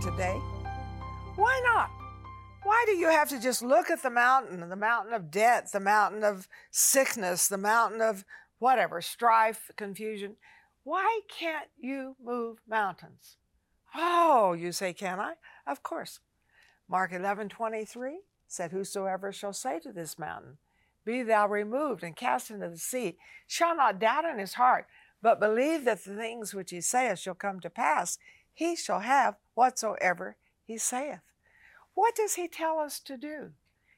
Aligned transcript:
today? 0.00 0.40
Why 1.36 1.60
not? 1.64 1.90
Why 2.62 2.84
do 2.86 2.92
you 2.92 3.08
have 3.08 3.28
to 3.30 3.40
just 3.40 3.62
look 3.62 3.90
at 3.90 4.02
the 4.02 4.10
mountain, 4.10 4.68
the 4.68 4.76
mountain 4.76 5.12
of 5.12 5.30
debt, 5.30 5.72
the 5.72 5.80
mountain 5.80 6.22
of 6.22 6.48
sickness, 6.70 7.48
the 7.48 7.58
mountain 7.58 8.00
of 8.00 8.24
whatever, 8.58 9.00
strife, 9.00 9.70
confusion? 9.76 10.36
Why 10.84 11.20
can't 11.28 11.68
you 11.78 12.16
move 12.22 12.58
mountains? 12.68 13.36
Oh, 13.94 14.52
you 14.52 14.72
say, 14.72 14.92
can 14.92 15.20
I? 15.20 15.34
Of 15.66 15.82
course. 15.82 16.20
Mark 16.88 17.12
11 17.12 17.48
23 17.48 18.20
said, 18.46 18.72
Whosoever 18.72 19.32
shall 19.32 19.52
say 19.52 19.78
to 19.80 19.92
this 19.92 20.18
mountain, 20.18 20.58
Be 21.04 21.22
thou 21.22 21.46
removed 21.48 22.02
and 22.02 22.16
cast 22.16 22.50
into 22.50 22.68
the 22.68 22.78
sea, 22.78 23.16
shall 23.46 23.76
not 23.76 23.98
doubt 23.98 24.24
in 24.24 24.38
his 24.38 24.54
heart, 24.54 24.86
but 25.22 25.40
believe 25.40 25.84
that 25.84 26.04
the 26.04 26.16
things 26.16 26.54
which 26.54 26.70
he 26.70 26.80
saith 26.80 27.18
shall 27.18 27.34
come 27.34 27.60
to 27.60 27.70
pass, 27.70 28.18
he 28.52 28.74
shall 28.74 29.00
have 29.00 29.36
whatsoever 29.58 30.36
he 30.64 30.78
saith. 30.78 31.18
What 31.94 32.14
does 32.14 32.34
he 32.34 32.46
tell 32.46 32.78
us 32.78 33.00
to 33.00 33.16
do? 33.16 33.50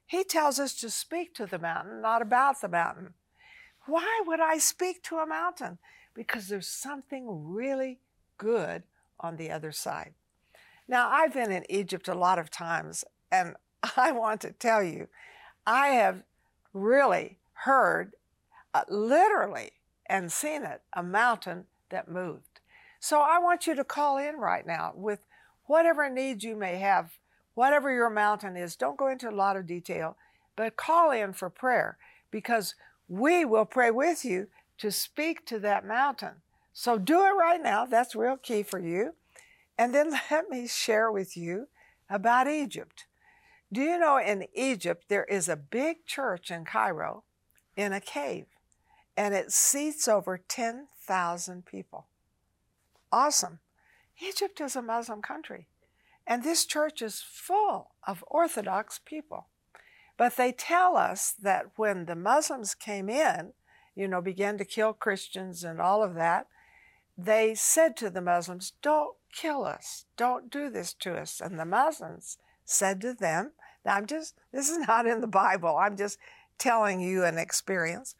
He 0.07 0.25
tells 0.25 0.59
us 0.59 0.75
to 0.77 0.89
speak 0.89 1.35
to 1.35 1.45
the 1.45 1.59
mountain, 1.59 2.01
not 2.01 2.23
about 2.23 2.63
the 2.63 2.69
mountain. 2.69 3.13
Why 3.85 4.23
would 4.27 4.41
I 4.41 4.57
speak 4.57 5.03
to 5.05 5.17
a 5.17 5.27
mountain? 5.27 5.77
Because 6.15 6.49
there's 6.49 6.67
something 6.67 7.53
really 7.53 8.01
good 8.39 8.85
on 9.21 9.37
the 9.37 9.51
other 9.51 9.71
side. 9.71 10.15
Now, 10.89 11.11
I've 11.11 11.35
been 11.35 11.53
in 11.53 11.71
Egypt 11.71 12.09
a 12.09 12.15
lot 12.15 12.39
of 12.39 12.51
times, 12.51 13.05
and 13.31 13.55
I 13.99 14.13
want 14.13 14.41
to 14.41 14.53
tell 14.53 14.83
you, 14.83 15.09
I 15.67 15.89
have 15.89 16.23
really 16.73 17.37
heard, 17.53 18.15
uh, 18.73 18.85
literally, 18.89 19.73
and 20.07 20.33
seen 20.33 20.63
it, 20.63 20.81
a 20.95 21.03
mountain 21.03 21.67
that 21.91 22.09
moved. 22.09 22.61
So 22.99 23.21
I 23.21 23.39
want 23.39 23.67
you 23.67 23.75
to 23.75 23.85
call 23.85 24.17
in 24.17 24.37
right 24.37 24.67
now 24.67 24.93
with 24.95 25.21
whatever 25.71 26.11
needs 26.11 26.43
you 26.43 26.57
may 26.57 26.79
have 26.79 27.13
whatever 27.55 27.93
your 27.93 28.11
mountain 28.11 28.57
is, 28.57 28.75
don't 28.75 28.97
go 28.97 29.09
into 29.09 29.29
a 29.29 29.31
lot 29.31 29.57
of 29.57 29.67
detail, 29.67 30.17
but 30.57 30.77
call 30.77 31.11
in 31.11 31.33
for 31.33 31.51
prayer 31.51 31.99
because 32.31 32.75
we 33.07 33.45
will 33.45 33.65
pray 33.65 33.91
with 33.91 34.25
you 34.25 34.49
to 34.79 34.91
speak 34.91 35.45
to 35.45 35.59
that 35.59 35.87
mountain. 35.87 36.37
So 36.73 36.97
do 36.97 37.21
it 37.21 37.37
right 37.39 37.63
now. 37.63 37.85
That's 37.85 38.15
real 38.17 38.37
key 38.37 38.63
for 38.63 38.79
you. 38.79 39.15
And 39.77 39.95
then 39.95 40.11
let 40.31 40.49
me 40.49 40.67
share 40.67 41.13
with 41.13 41.37
you 41.37 41.69
about 42.09 42.49
Egypt. 42.49 43.05
Do 43.73 43.83
you 43.83 43.99
know 43.99 44.17
in 44.17 44.47
Egypt 44.55 45.05
there 45.09 45.25
is 45.25 45.49
a 45.49 45.57
big 45.57 46.07
church 46.07 46.51
in 46.51 46.65
Cairo 46.65 47.25
in 47.77 47.93
a 47.93 48.01
cave 48.01 48.47
and 49.17 49.35
it 49.35 49.53
seats 49.53 50.09
over 50.09 50.39
10,000 50.39 51.67
people? 51.67 52.07
Awesome. 53.13 53.59
Egypt 54.23 54.61
is 54.61 54.77
a 54.77 54.83
Muslim 54.83 55.23
country. 55.23 55.69
And 56.27 56.43
this 56.43 56.65
church 56.65 57.03
is 57.03 57.25
full 57.27 57.93
of 58.07 58.25
Orthodox 58.27 59.01
people. 59.05 59.47
But 60.17 60.37
they 60.37 60.53
tell 60.53 60.97
us 60.97 61.33
that 61.43 61.67
when 61.77 62.05
the 62.05 62.15
Muslims 62.15 62.75
came 62.75 63.09
in, 63.09 63.53
you 63.95 64.07
know, 64.07 64.21
began 64.21 64.59
to 64.59 64.65
kill 64.65 64.93
Christians 64.93 65.65
and 65.65 65.81
all 65.81 66.03
of 66.03 66.15
that, 66.15 66.47
they 67.17 67.55
said 67.55 67.97
to 67.97 68.11
the 68.11 68.21
Muslims, 68.21 68.73
Don't 68.83 69.17
kill 69.33 69.65
us. 69.65 70.05
Don't 70.17 70.51
do 70.51 70.71
this 70.71 70.93
to 70.95 71.15
us. 71.15 71.41
And 71.41 71.59
the 71.59 71.65
Muslims 71.65 72.39
said 72.65 73.01
to 73.01 73.15
them, 73.15 73.53
now 73.85 73.95
I'm 73.95 74.07
just, 74.07 74.35
this 74.53 74.69
is 74.69 74.79
not 74.87 75.07
in 75.07 75.21
the 75.21 75.27
Bible, 75.27 75.77
I'm 75.77 75.97
just 75.97 76.19
telling 76.59 77.01
you 77.01 77.25
an 77.25 77.39
experience. 77.39 78.15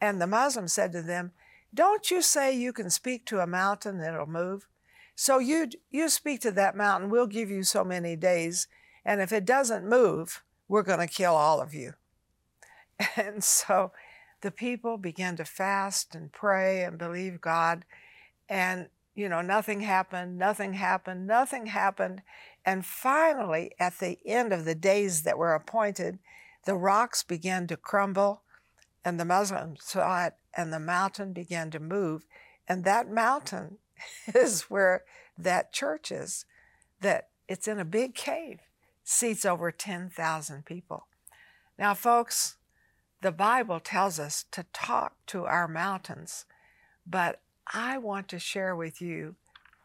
And 0.00 0.20
the 0.20 0.26
Muslims 0.26 0.72
said 0.72 0.92
to 0.92 1.02
them, 1.02 1.32
Don't 1.74 2.10
you 2.10 2.22
say 2.22 2.56
you 2.56 2.72
can 2.72 2.90
speak 2.90 3.26
to 3.26 3.40
a 3.40 3.46
mountain 3.46 4.00
it'll 4.00 4.26
move? 4.26 4.66
So 5.14 5.38
you 5.38 5.68
you 5.90 6.08
speak 6.08 6.40
to 6.40 6.50
that 6.52 6.76
mountain, 6.76 7.10
we'll 7.10 7.26
give 7.26 7.50
you 7.50 7.62
so 7.62 7.84
many 7.84 8.16
days, 8.16 8.66
and 9.04 9.20
if 9.20 9.32
it 9.32 9.44
doesn't 9.44 9.88
move, 9.88 10.42
we're 10.68 10.82
going 10.82 11.06
to 11.06 11.06
kill 11.06 11.34
all 11.34 11.60
of 11.60 11.74
you. 11.74 11.94
And 13.16 13.42
so 13.42 13.92
the 14.42 14.50
people 14.50 14.96
began 14.96 15.36
to 15.36 15.44
fast 15.44 16.14
and 16.14 16.32
pray 16.32 16.84
and 16.84 16.98
believe 16.98 17.40
God. 17.40 17.84
And, 18.48 18.88
you 19.14 19.28
know, 19.28 19.40
nothing 19.40 19.80
happened, 19.80 20.38
nothing 20.38 20.74
happened, 20.74 21.26
nothing 21.26 21.66
happened. 21.66 22.22
And 22.64 22.84
finally, 22.84 23.72
at 23.78 23.98
the 23.98 24.18
end 24.26 24.52
of 24.52 24.64
the 24.64 24.74
days 24.74 25.22
that 25.22 25.38
were 25.38 25.54
appointed, 25.54 26.18
the 26.64 26.74
rocks 26.74 27.22
began 27.22 27.66
to 27.68 27.76
crumble, 27.76 28.42
and 29.04 29.18
the 29.18 29.24
Muslims 29.24 29.80
saw 29.82 30.26
it, 30.26 30.34
and 30.54 30.72
the 30.72 30.80
mountain 30.80 31.32
began 31.32 31.70
to 31.70 31.80
move. 31.80 32.24
And 32.68 32.84
that 32.84 33.10
mountain 33.10 33.78
is 34.34 34.62
where 34.62 35.04
that 35.38 35.72
church 35.72 36.10
is, 36.10 36.44
that 37.00 37.28
it's 37.48 37.68
in 37.68 37.78
a 37.78 37.84
big 37.84 38.14
cave, 38.14 38.60
seats 39.04 39.44
over 39.44 39.70
10,000 39.70 40.64
people. 40.64 41.06
Now, 41.78 41.94
folks, 41.94 42.56
the 43.20 43.32
Bible 43.32 43.80
tells 43.80 44.18
us 44.18 44.44
to 44.50 44.64
talk 44.72 45.14
to 45.26 45.44
our 45.44 45.68
mountains, 45.68 46.44
but 47.06 47.40
I 47.72 47.98
want 47.98 48.28
to 48.28 48.38
share 48.38 48.74
with 48.74 49.00
you 49.00 49.36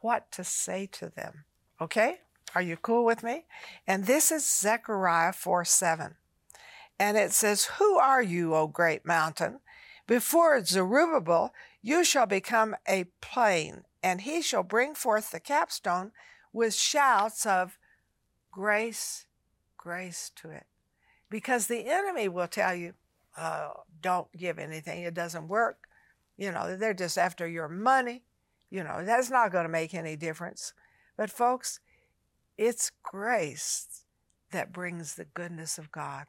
what 0.02 0.32
to 0.34 0.44
say 0.44 0.88
to 0.94 1.10
them. 1.10 1.46
Okay? 1.80 2.20
Are 2.56 2.62
you 2.62 2.78
cool 2.78 3.06
with 3.06 3.24
me? 3.24 3.46
And 3.86 4.06
this 4.06 4.32
is 4.32 4.50
Zechariah 4.50 5.34
4 5.34 5.66
7. 5.66 6.16
And 7.00 7.18
it 7.18 7.32
says, 7.32 7.66
Who 7.78 7.98
are 7.98 8.22
you, 8.22 8.56
O 8.56 8.68
great 8.68 9.06
mountain? 9.06 9.60
Before 10.08 10.64
Zerubbabel, 10.64 11.54
you 11.82 12.04
shall 12.04 12.26
become 12.26 12.76
a 12.88 13.06
plain, 13.22 13.84
and 14.08 14.22
he 14.22 14.42
shall 14.42 14.64
bring 14.64 14.96
forth 14.96 15.32
the 15.32 15.40
capstone 15.40 16.14
with 16.54 16.74
shouts 16.74 17.46
of 17.46 17.78
grace, 18.54 19.26
grace 19.76 20.32
to 20.38 20.50
it. 20.50 20.66
Because 21.30 21.68
the 21.68 21.88
enemy 21.88 22.30
will 22.30 22.48
tell 22.48 22.74
you, 22.74 22.94
oh, 23.38 23.84
don't 24.00 24.32
give 24.32 24.60
anything, 24.60 25.04
it 25.04 25.14
doesn't 25.14 25.50
work. 25.50 25.90
You 26.38 26.54
know, 26.54 26.78
they're 26.78 26.94
just 26.94 27.18
after 27.18 27.46
your 27.46 27.68
money. 27.68 28.24
You 28.70 28.82
know, 28.86 29.04
that's 29.04 29.30
not 29.30 29.52
going 29.52 29.66
to 29.66 29.70
make 29.70 29.94
any 29.94 30.16
difference. 30.16 30.74
But, 31.18 31.30
folks, 31.30 31.82
it's 32.58 32.94
grace 33.04 34.06
that 34.52 34.72
brings 34.72 35.16
the 35.16 35.26
goodness 35.26 35.78
of 35.78 35.92
God. 35.92 36.28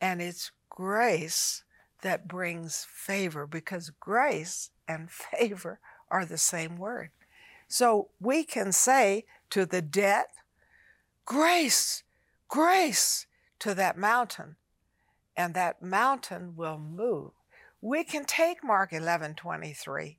And 0.00 0.22
it's 0.22 0.50
grace 0.70 1.62
that 2.00 2.26
brings 2.26 2.86
favor 2.88 3.46
because 3.46 3.90
grace 4.00 4.70
and 4.88 5.10
favor 5.38 5.78
are 6.10 6.24
the 6.24 6.38
same 6.38 6.76
word. 6.76 7.10
So 7.68 8.08
we 8.20 8.44
can 8.44 8.72
say 8.72 9.24
to 9.50 9.66
the 9.66 9.82
debt, 9.82 10.28
grace, 11.24 12.02
grace 12.48 13.26
to 13.58 13.74
that 13.74 13.98
mountain, 13.98 14.56
and 15.36 15.54
that 15.54 15.82
mountain 15.82 16.54
will 16.56 16.78
move. 16.78 17.32
We 17.80 18.04
can 18.04 18.24
take 18.24 18.64
Mark 18.64 18.92
11 18.92 19.34
23 19.34 20.18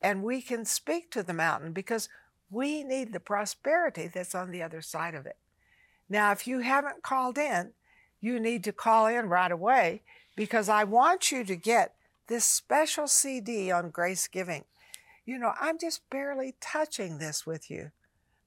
and 0.00 0.22
we 0.22 0.42
can 0.42 0.64
speak 0.64 1.10
to 1.10 1.22
the 1.22 1.32
mountain 1.32 1.72
because 1.72 2.08
we 2.50 2.84
need 2.84 3.12
the 3.12 3.20
prosperity 3.20 4.06
that's 4.06 4.34
on 4.34 4.50
the 4.50 4.62
other 4.62 4.82
side 4.82 5.14
of 5.14 5.26
it. 5.26 5.36
Now, 6.08 6.30
if 6.32 6.46
you 6.46 6.60
haven't 6.60 7.02
called 7.02 7.38
in, 7.38 7.70
you 8.20 8.38
need 8.38 8.62
to 8.64 8.72
call 8.72 9.06
in 9.06 9.28
right 9.28 9.50
away 9.50 10.02
because 10.36 10.68
I 10.68 10.84
want 10.84 11.32
you 11.32 11.44
to 11.44 11.56
get 11.56 11.94
this 12.26 12.44
special 12.44 13.06
CD 13.06 13.70
on 13.70 13.90
grace 13.90 14.28
giving. 14.28 14.64
You 15.24 15.38
know, 15.38 15.52
I'm 15.60 15.78
just 15.78 16.08
barely 16.10 16.54
touching 16.60 17.18
this 17.18 17.46
with 17.46 17.70
you, 17.70 17.92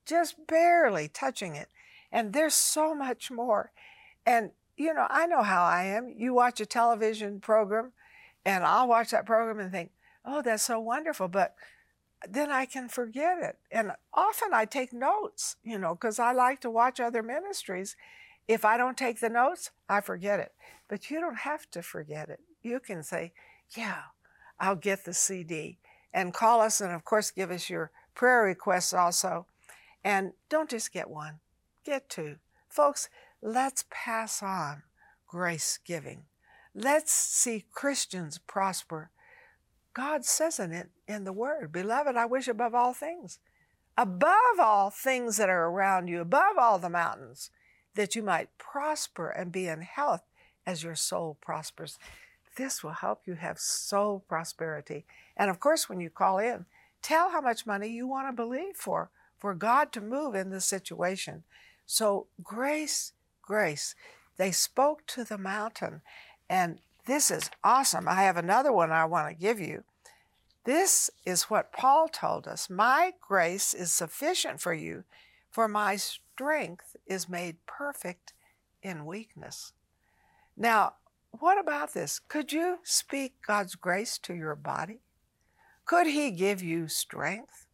just 0.05 0.35
barely 0.47 1.07
touching 1.07 1.55
it. 1.55 1.69
And 2.11 2.33
there's 2.33 2.53
so 2.53 2.93
much 2.93 3.31
more. 3.31 3.71
And, 4.25 4.51
you 4.77 4.93
know, 4.93 5.07
I 5.09 5.25
know 5.25 5.41
how 5.41 5.63
I 5.63 5.85
am. 5.85 6.13
You 6.15 6.33
watch 6.33 6.59
a 6.61 6.65
television 6.65 7.39
program, 7.39 7.93
and 8.45 8.63
I'll 8.63 8.87
watch 8.87 9.11
that 9.11 9.25
program 9.25 9.59
and 9.59 9.71
think, 9.71 9.91
oh, 10.23 10.41
that's 10.41 10.63
so 10.63 10.79
wonderful. 10.79 11.27
But 11.27 11.55
then 12.27 12.51
I 12.51 12.65
can 12.65 12.89
forget 12.89 13.37
it. 13.41 13.57
And 13.71 13.93
often 14.13 14.53
I 14.53 14.65
take 14.65 14.93
notes, 14.93 15.55
you 15.63 15.77
know, 15.77 15.95
because 15.95 16.19
I 16.19 16.31
like 16.31 16.61
to 16.61 16.69
watch 16.69 16.99
other 16.99 17.23
ministries. 17.23 17.95
If 18.47 18.63
I 18.63 18.77
don't 18.77 18.97
take 18.97 19.19
the 19.19 19.29
notes, 19.29 19.71
I 19.89 20.01
forget 20.01 20.39
it. 20.39 20.53
But 20.87 21.09
you 21.09 21.19
don't 21.19 21.39
have 21.39 21.69
to 21.71 21.81
forget 21.81 22.29
it. 22.29 22.39
You 22.61 22.79
can 22.79 23.03
say, 23.03 23.33
yeah, 23.75 24.03
I'll 24.59 24.75
get 24.75 25.05
the 25.05 25.13
CD 25.13 25.79
and 26.13 26.33
call 26.33 26.61
us 26.61 26.81
and 26.81 26.91
of 26.91 27.03
course 27.03 27.31
give 27.31 27.51
us 27.51 27.69
your 27.69 27.91
prayer 28.15 28.43
requests 28.43 28.93
also. 28.93 29.45
And 30.03 30.33
don't 30.49 30.69
just 30.69 30.93
get 30.93 31.09
one, 31.09 31.39
get 31.85 32.09
two. 32.09 32.37
Folks, 32.69 33.09
let's 33.41 33.85
pass 33.89 34.41
on 34.41 34.83
grace 35.27 35.79
giving. 35.85 36.23
Let's 36.73 37.11
see 37.11 37.65
Christians 37.71 38.37
prosper. 38.37 39.11
God 39.93 40.25
says 40.25 40.59
in 40.59 40.71
it 40.71 40.89
in 41.07 41.23
the 41.23 41.33
word, 41.33 41.71
beloved, 41.71 42.15
I 42.15 42.25
wish 42.25 42.47
above 42.47 42.75
all 42.75 42.93
things, 42.93 43.39
above 43.97 44.59
all 44.59 44.91
things 44.91 45.37
that 45.37 45.49
are 45.49 45.65
around 45.65 46.07
you, 46.07 46.21
above 46.21 46.57
all 46.59 46.77
the 46.77 46.89
mountains, 46.89 47.49
that 47.95 48.15
you 48.15 48.21
might 48.21 48.55
prosper 48.59 49.29
and 49.29 49.51
be 49.51 49.67
in 49.67 49.81
health 49.81 50.21
as 50.67 50.83
your 50.83 50.95
soul 50.95 51.37
prospers. 51.41 51.97
This 52.57 52.83
will 52.83 52.91
help 52.91 53.21
you 53.25 53.35
have 53.35 53.59
soul 53.59 54.23
prosperity. 54.27 55.05
And 55.37 55.49
of 55.49 55.59
course, 55.59 55.87
when 55.87 55.99
you 55.99 56.09
call 56.09 56.39
in, 56.39 56.65
tell 57.01 57.29
how 57.29 57.41
much 57.41 57.65
money 57.65 57.87
you 57.87 58.07
want 58.07 58.27
to 58.27 58.33
believe 58.33 58.75
for 58.75 59.09
for 59.37 59.53
God 59.53 59.91
to 59.93 60.01
move 60.01 60.35
in 60.35 60.49
the 60.49 60.61
situation. 60.61 61.43
So, 61.85 62.27
grace, 62.43 63.13
grace. 63.41 63.95
They 64.37 64.51
spoke 64.51 65.05
to 65.07 65.23
the 65.23 65.37
mountain. 65.37 66.01
And 66.49 66.79
this 67.05 67.31
is 67.31 67.49
awesome. 67.63 68.07
I 68.07 68.23
have 68.23 68.37
another 68.37 68.73
one 68.73 68.91
I 68.91 69.05
want 69.05 69.29
to 69.29 69.41
give 69.41 69.59
you. 69.59 69.83
This 70.65 71.09
is 71.25 71.43
what 71.43 71.71
Paul 71.71 72.09
told 72.09 72.47
us 72.47 72.69
My 72.69 73.13
grace 73.21 73.73
is 73.73 73.93
sufficient 73.93 74.59
for 74.59 74.73
you, 74.73 75.05
for 75.49 75.67
my 75.67 75.95
strength 75.95 76.95
is 77.05 77.29
made 77.29 77.65
perfect 77.65 78.33
in 78.81 79.05
weakness. 79.05 79.73
Now, 80.57 80.93
what 81.39 81.59
about 81.59 81.93
this? 81.93 82.19
Could 82.19 82.51
you 82.51 82.79
speak 82.83 83.33
God's 83.45 83.75
grace 83.75 84.17
to 84.19 84.33
your 84.33 84.55
body? 84.55 84.99
Could 85.85 86.07
He 86.07 86.31
give 86.31 86.61
you 86.61 86.87
strength? 86.87 87.67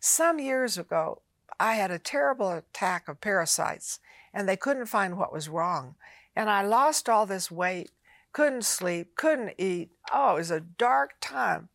Some 0.00 0.38
years 0.38 0.78
ago, 0.78 1.22
I 1.60 1.74
had 1.74 1.90
a 1.90 1.98
terrible 1.98 2.50
attack 2.50 3.08
of 3.08 3.20
parasites, 3.20 4.00
and 4.32 4.48
they 4.48 4.56
couldn't 4.56 4.86
find 4.86 5.16
what 5.16 5.32
was 5.32 5.48
wrong. 5.48 5.94
And 6.34 6.48
I 6.48 6.62
lost 6.62 7.08
all 7.08 7.26
this 7.26 7.50
weight, 7.50 7.90
couldn't 8.32 8.64
sleep, 8.64 9.14
couldn't 9.16 9.54
eat. 9.58 9.90
Oh, 10.12 10.34
it 10.34 10.38
was 10.38 10.50
a 10.50 10.60
dark 10.60 11.14
time. 11.20 11.68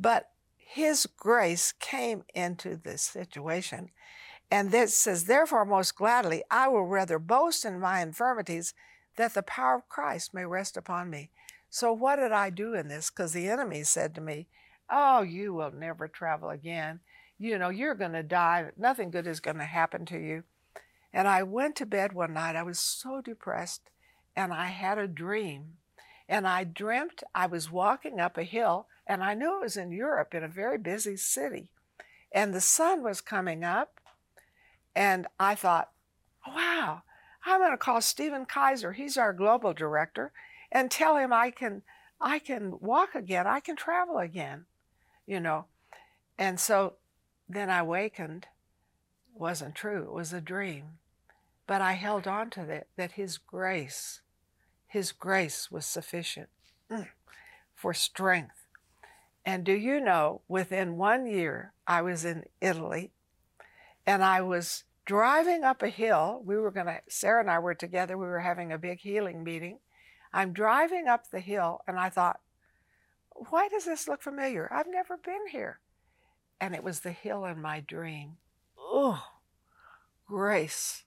But 0.00 0.30
His 0.56 1.06
grace 1.06 1.72
came 1.72 2.24
into 2.34 2.76
this 2.76 3.02
situation. 3.02 3.90
And 4.50 4.70
this 4.70 4.94
says, 4.94 5.24
Therefore, 5.24 5.64
most 5.64 5.94
gladly, 5.96 6.42
I 6.50 6.68
will 6.68 6.86
rather 6.86 7.18
boast 7.18 7.64
in 7.64 7.80
my 7.80 8.02
infirmities 8.02 8.74
that 9.16 9.34
the 9.34 9.42
power 9.42 9.76
of 9.76 9.88
Christ 9.88 10.34
may 10.34 10.44
rest 10.44 10.76
upon 10.76 11.10
me. 11.10 11.30
So, 11.70 11.92
what 11.92 12.16
did 12.16 12.32
I 12.32 12.50
do 12.50 12.74
in 12.74 12.88
this? 12.88 13.10
Because 13.10 13.32
the 13.32 13.48
enemy 13.48 13.82
said 13.84 14.14
to 14.14 14.20
me, 14.20 14.46
Oh, 14.90 15.22
you 15.22 15.54
will 15.54 15.70
never 15.70 16.06
travel 16.06 16.50
again. 16.50 17.00
You 17.38 17.58
know, 17.58 17.70
you're 17.70 17.94
going 17.94 18.12
to 18.12 18.22
die. 18.22 18.70
Nothing 18.76 19.10
good 19.10 19.26
is 19.26 19.40
going 19.40 19.56
to 19.56 19.64
happen 19.64 20.04
to 20.06 20.18
you. 20.18 20.44
And 21.12 21.26
I 21.26 21.42
went 21.42 21.76
to 21.76 21.86
bed 21.86 22.12
one 22.12 22.34
night. 22.34 22.56
I 22.56 22.62
was 22.62 22.78
so 22.78 23.20
depressed, 23.20 23.90
and 24.36 24.52
I 24.52 24.66
had 24.66 24.98
a 24.98 25.08
dream. 25.08 25.78
And 26.28 26.46
I 26.46 26.64
dreamt 26.64 27.22
I 27.34 27.46
was 27.46 27.70
walking 27.70 28.20
up 28.20 28.36
a 28.36 28.44
hill, 28.44 28.86
and 29.06 29.22
I 29.22 29.34
knew 29.34 29.56
it 29.56 29.62
was 29.62 29.76
in 29.76 29.92
Europe 29.92 30.34
in 30.34 30.44
a 30.44 30.48
very 30.48 30.78
busy 30.78 31.16
city. 31.16 31.70
And 32.32 32.54
the 32.54 32.60
sun 32.60 33.02
was 33.02 33.20
coming 33.20 33.64
up, 33.64 34.00
and 34.94 35.26
I 35.38 35.54
thought, 35.54 35.90
wow, 36.46 37.02
I'm 37.44 37.60
going 37.60 37.72
to 37.72 37.76
call 37.76 38.00
Stephen 38.00 38.46
Kaiser. 38.46 38.92
He's 38.92 39.16
our 39.16 39.32
global 39.32 39.72
director, 39.72 40.32
and 40.70 40.90
tell 40.90 41.16
him 41.16 41.32
I 41.32 41.50
can 41.50 41.82
I 42.20 42.38
can 42.38 42.78
walk 42.80 43.14
again. 43.14 43.46
I 43.46 43.58
can 43.60 43.74
travel 43.74 44.18
again, 44.18 44.66
you 45.26 45.40
know. 45.40 45.66
And 46.38 46.60
so 46.60 46.94
then 47.48 47.68
I 47.68 47.82
wakened. 47.82 48.46
Wasn't 49.34 49.74
true. 49.74 50.04
It 50.04 50.12
was 50.12 50.32
a 50.32 50.40
dream. 50.40 50.98
But 51.66 51.80
I 51.80 51.92
held 51.92 52.28
on 52.28 52.50
to 52.50 52.64
that, 52.66 52.86
that 52.96 53.12
His 53.12 53.38
grace, 53.38 54.20
His 54.86 55.10
grace 55.10 55.70
was 55.70 55.84
sufficient 55.84 56.48
mm, 56.90 57.08
for 57.74 57.92
strength. 57.92 58.66
And 59.44 59.64
do 59.64 59.72
you 59.72 60.00
know, 60.00 60.42
within 60.48 60.96
one 60.96 61.26
year, 61.26 61.72
I 61.86 62.02
was 62.02 62.24
in 62.24 62.44
Italy 62.60 63.10
and 64.06 64.22
I 64.22 64.40
was 64.42 64.84
driving 65.04 65.64
up 65.64 65.82
a 65.82 65.88
hill. 65.88 66.42
We 66.44 66.56
were 66.56 66.70
going 66.70 66.86
to, 66.86 67.00
Sarah 67.08 67.40
and 67.40 67.50
I 67.50 67.58
were 67.58 67.74
together, 67.74 68.16
we 68.16 68.26
were 68.26 68.40
having 68.40 68.72
a 68.72 68.78
big 68.78 69.00
healing 69.00 69.42
meeting. 69.42 69.78
I'm 70.32 70.52
driving 70.52 71.08
up 71.08 71.30
the 71.30 71.40
hill 71.40 71.80
and 71.86 71.98
I 71.98 72.08
thought, 72.08 72.40
why 73.50 73.68
does 73.68 73.84
this 73.84 74.08
look 74.08 74.22
familiar? 74.22 74.70
I've 74.72 74.86
never 74.88 75.16
been 75.16 75.48
here. 75.50 75.80
And 76.60 76.74
it 76.74 76.84
was 76.84 77.00
the 77.00 77.12
hill 77.12 77.44
in 77.44 77.60
my 77.60 77.80
dream. 77.80 78.36
Oh, 78.78 79.24
grace, 80.26 81.04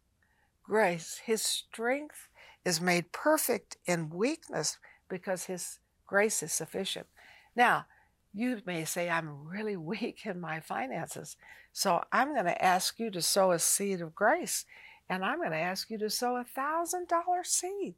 grace. 0.64 1.22
His 1.26 1.42
strength 1.42 2.30
is 2.66 2.82
made 2.82 3.12
perfect 3.12 3.78
in 3.86 4.10
weakness 4.10 4.78
because 5.08 5.46
his 5.46 5.80
grace 6.06 6.44
is 6.44 6.52
sufficient. 6.52 7.08
Now, 7.56 7.86
you 8.36 8.62
may 8.66 8.84
say, 8.84 9.10
I'm 9.10 9.48
really 9.48 9.78
weak 9.78 10.26
in 10.26 10.40
my 10.40 10.60
finances. 10.60 11.38
So 11.72 12.04
I'm 12.12 12.34
going 12.34 12.46
to 12.46 12.64
ask 12.64 13.00
you 13.00 13.10
to 13.12 13.22
sow 13.22 13.52
a 13.52 13.60
seed 13.60 14.02
of 14.02 14.14
grace. 14.14 14.66
And 15.10 15.24
I'm 15.24 15.38
going 15.38 15.52
to 15.52 15.58
ask 15.58 15.90
you 15.90 15.98
to 16.00 16.10
sow 16.10 16.36
a 16.36 16.44
thousand 16.44 17.08
dollar 17.08 17.44
seed. 17.44 17.96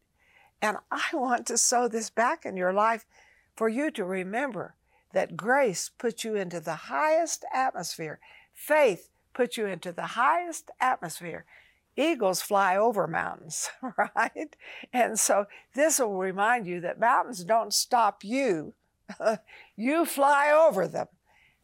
And 0.62 0.78
I 0.92 1.06
want 1.14 1.48
to 1.48 1.58
sow 1.58 1.88
this 1.88 2.10
back 2.10 2.46
in 2.46 2.56
your 2.56 2.74
life 2.74 3.06
for 3.56 3.68
you 3.68 3.90
to 3.92 4.06
remember 4.06 4.76
that 5.14 5.38
grace 5.38 5.90
puts 5.98 6.24
you 6.24 6.36
into 6.36 6.60
the 6.60 6.76
highest 6.76 7.44
atmosphere. 7.54 8.20
Faith 8.54 9.10
puts 9.34 9.58
you 9.58 9.66
into 9.66 9.92
the 9.92 10.08
highest 10.08 10.70
atmosphere. 10.80 11.46
Eagles 11.96 12.42
fly 12.42 12.78
over 12.78 13.08
mountains, 13.08 13.70
right? 13.98 14.56
And 14.94 15.20
so 15.20 15.46
this 15.74 15.98
will 15.98 16.18
remind 16.18 16.68
you 16.68 16.80
that 16.82 17.00
mountains 17.00 17.44
don't 17.44 17.74
stop 17.74 18.24
you 18.24 18.74
you 19.76 20.06
fly 20.06 20.52
over 20.52 20.88
them. 20.88 21.08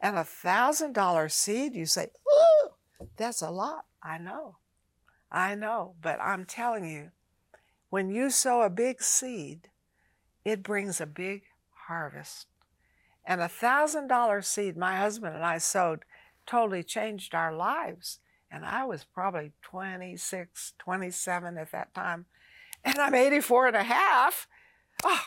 And 0.00 0.16
a 0.16 0.24
thousand 0.24 0.92
dollar 0.92 1.28
seed, 1.28 1.74
you 1.74 1.86
say, 1.86 2.08
Ooh, 2.28 2.70
that's 3.16 3.42
a 3.42 3.50
lot. 3.50 3.86
I 4.02 4.18
know. 4.18 4.56
I 5.30 5.54
know. 5.54 5.94
But 6.00 6.20
I'm 6.20 6.44
telling 6.44 6.88
you, 6.88 7.10
when 7.90 8.10
you 8.10 8.30
sow 8.30 8.62
a 8.62 8.70
big 8.70 9.02
seed, 9.02 9.68
it 10.44 10.62
brings 10.62 11.00
a 11.00 11.06
big 11.06 11.42
harvest. 11.86 12.46
And 13.24 13.40
a 13.40 13.48
thousand 13.48 14.08
dollar 14.08 14.42
seed 14.42 14.76
my 14.76 14.96
husband 14.96 15.34
and 15.34 15.44
I 15.44 15.58
sowed 15.58 16.04
totally 16.46 16.82
changed 16.82 17.34
our 17.34 17.54
lives. 17.54 18.18
And 18.50 18.64
I 18.64 18.84
was 18.84 19.04
probably 19.04 19.52
26, 19.62 20.74
27 20.78 21.56
at 21.56 21.72
that 21.72 21.94
time. 21.94 22.26
And 22.84 22.98
I'm 22.98 23.14
84 23.14 23.68
and 23.68 23.76
a 23.76 23.82
half. 23.82 24.46
Oh, 25.02 25.24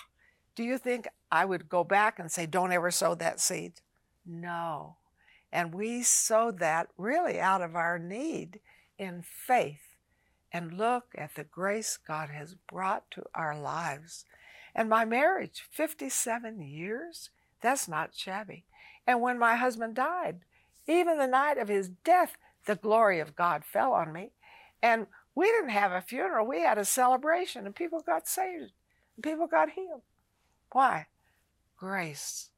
do 0.57 0.63
you 0.63 0.79
think 0.79 1.07
I 1.31 1.45
would 1.45 1.69
go 1.69 1.83
back 1.83 2.17
and 2.17 2.31
say, 2.31 2.47
don't 2.47 2.71
ever 2.71 2.89
sow 2.89 3.13
that 3.13 3.39
seed. 3.39 3.73
No. 4.25 4.95
And 5.51 5.73
we 5.73 6.01
sowed 6.01 6.57
that 6.57 6.87
really 6.97 7.39
out 7.39 7.61
of 7.61 7.75
our 7.75 7.99
need 7.99 8.59
in 8.97 9.21
faith 9.21 9.95
and 10.51 10.73
look 10.73 11.13
at 11.15 11.35
the 11.35 11.43
grace 11.43 11.97
God 11.97 12.29
has 12.31 12.55
brought 12.55 13.09
to 13.11 13.23
our 13.35 13.55
lives. 13.55 14.25
And 14.73 14.89
my 14.89 15.05
marriage, 15.05 15.67
57 15.69 16.59
years, 16.61 17.29
that's 17.61 17.87
not 17.87 18.15
shabby. 18.15 18.65
And 19.05 19.21
when 19.21 19.37
my 19.37 19.57
husband 19.57 19.93
died, 19.93 20.39
even 20.87 21.19
the 21.19 21.27
night 21.27 21.59
of 21.59 21.67
his 21.67 21.89
death, 22.03 22.35
the 22.65 22.75
glory 22.75 23.19
of 23.19 23.35
God 23.35 23.63
fell 23.63 23.93
on 23.93 24.11
me. 24.11 24.31
And 24.81 25.05
we 25.35 25.45
didn't 25.45 25.69
have 25.69 25.91
a 25.91 26.01
funeral, 26.01 26.47
we 26.47 26.61
had 26.61 26.79
a 26.79 26.85
celebration, 26.85 27.67
and 27.67 27.75
people 27.75 28.01
got 28.01 28.27
saved, 28.27 28.71
and 29.15 29.23
people 29.23 29.45
got 29.45 29.69
healed. 29.69 30.01
Why? 30.71 31.07
grace. 31.77 32.49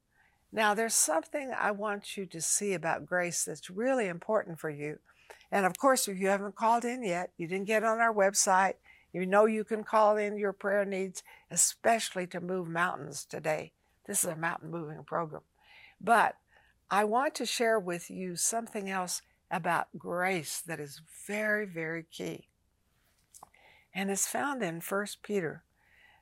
Now, 0.51 0.73
there's 0.73 0.95
something 0.95 1.53
I 1.55 1.71
want 1.71 2.17
you 2.17 2.25
to 2.27 2.41
see 2.41 2.73
about 2.73 3.05
grace 3.05 3.43
that's 3.43 3.69
really 3.69 4.07
important 4.07 4.59
for 4.59 4.69
you. 4.69 4.99
And 5.51 5.65
of 5.65 5.77
course, 5.77 6.07
if 6.07 6.17
you 6.17 6.27
haven't 6.27 6.55
called 6.55 6.85
in 6.85 7.03
yet, 7.03 7.31
you 7.37 7.47
didn't 7.47 7.67
get 7.67 7.83
on 7.83 7.99
our 7.99 8.13
website, 8.13 8.75
you 9.11 9.25
know 9.25 9.45
you 9.45 9.63
can 9.63 9.83
call 9.83 10.17
in 10.17 10.37
your 10.37 10.53
prayer 10.53 10.85
needs, 10.85 11.23
especially 11.51 12.27
to 12.27 12.39
move 12.39 12.67
mountains 12.67 13.25
today. 13.25 13.73
This 14.05 14.23
is 14.23 14.29
a 14.29 14.35
mountain 14.35 14.71
moving 14.71 15.03
program. 15.03 15.41
But 15.99 16.35
I 16.89 17.03
want 17.03 17.35
to 17.35 17.45
share 17.45 17.79
with 17.79 18.09
you 18.09 18.35
something 18.35 18.89
else 18.89 19.21
about 19.51 19.87
grace 19.97 20.61
that 20.61 20.79
is 20.79 21.01
very, 21.27 21.65
very 21.65 22.03
key. 22.03 22.47
And 23.93 24.11
it's 24.11 24.27
found 24.27 24.61
in 24.61 24.81
First 24.81 25.23
Peter. 25.23 25.63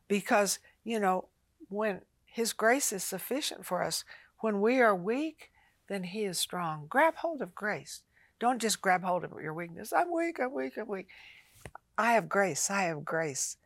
Because, 0.08 0.60
you 0.86 1.02
know, 1.02 1.28
when 1.70 2.02
his 2.38 2.54
grace 2.54 2.94
is 2.94 3.04
sufficient 3.04 3.66
for 3.66 3.82
us. 3.82 4.04
When 4.42 4.62
we 4.62 4.80
are 4.80 4.96
weak, 4.96 5.50
then 5.90 6.04
He 6.04 6.24
is 6.24 6.38
strong. 6.38 6.86
Grab 6.88 7.16
hold 7.16 7.42
of 7.42 7.56
grace. 7.56 8.04
Don't 8.40 8.62
just 8.62 8.80
grab 8.80 9.04
hold 9.04 9.24
of 9.24 9.32
your 9.42 9.56
weakness. 9.56 9.92
I'm 9.92 10.14
weak, 10.14 10.40
I'm 10.40 10.54
weak, 10.54 10.78
I'm 10.78 10.88
weak. 10.88 11.08
I 11.98 12.14
have 12.14 12.30
grace, 12.30 12.70
I 12.70 12.84
have 12.84 13.04
grace. 13.04 13.58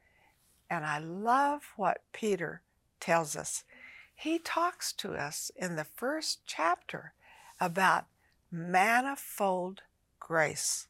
And 0.70 0.86
I 0.86 1.00
love 1.00 1.74
what 1.75 2.03
Peter 2.13 2.62
tells 3.01 3.36
us. 3.36 3.65
He 4.15 4.39
talks 4.39 4.93
to 4.93 5.15
us 5.15 5.51
in 5.58 5.75
the 5.75 5.88
first 5.98 6.43
chapter 6.46 7.12
about 7.60 8.05
manifold 8.50 9.81
grace. 10.17 10.88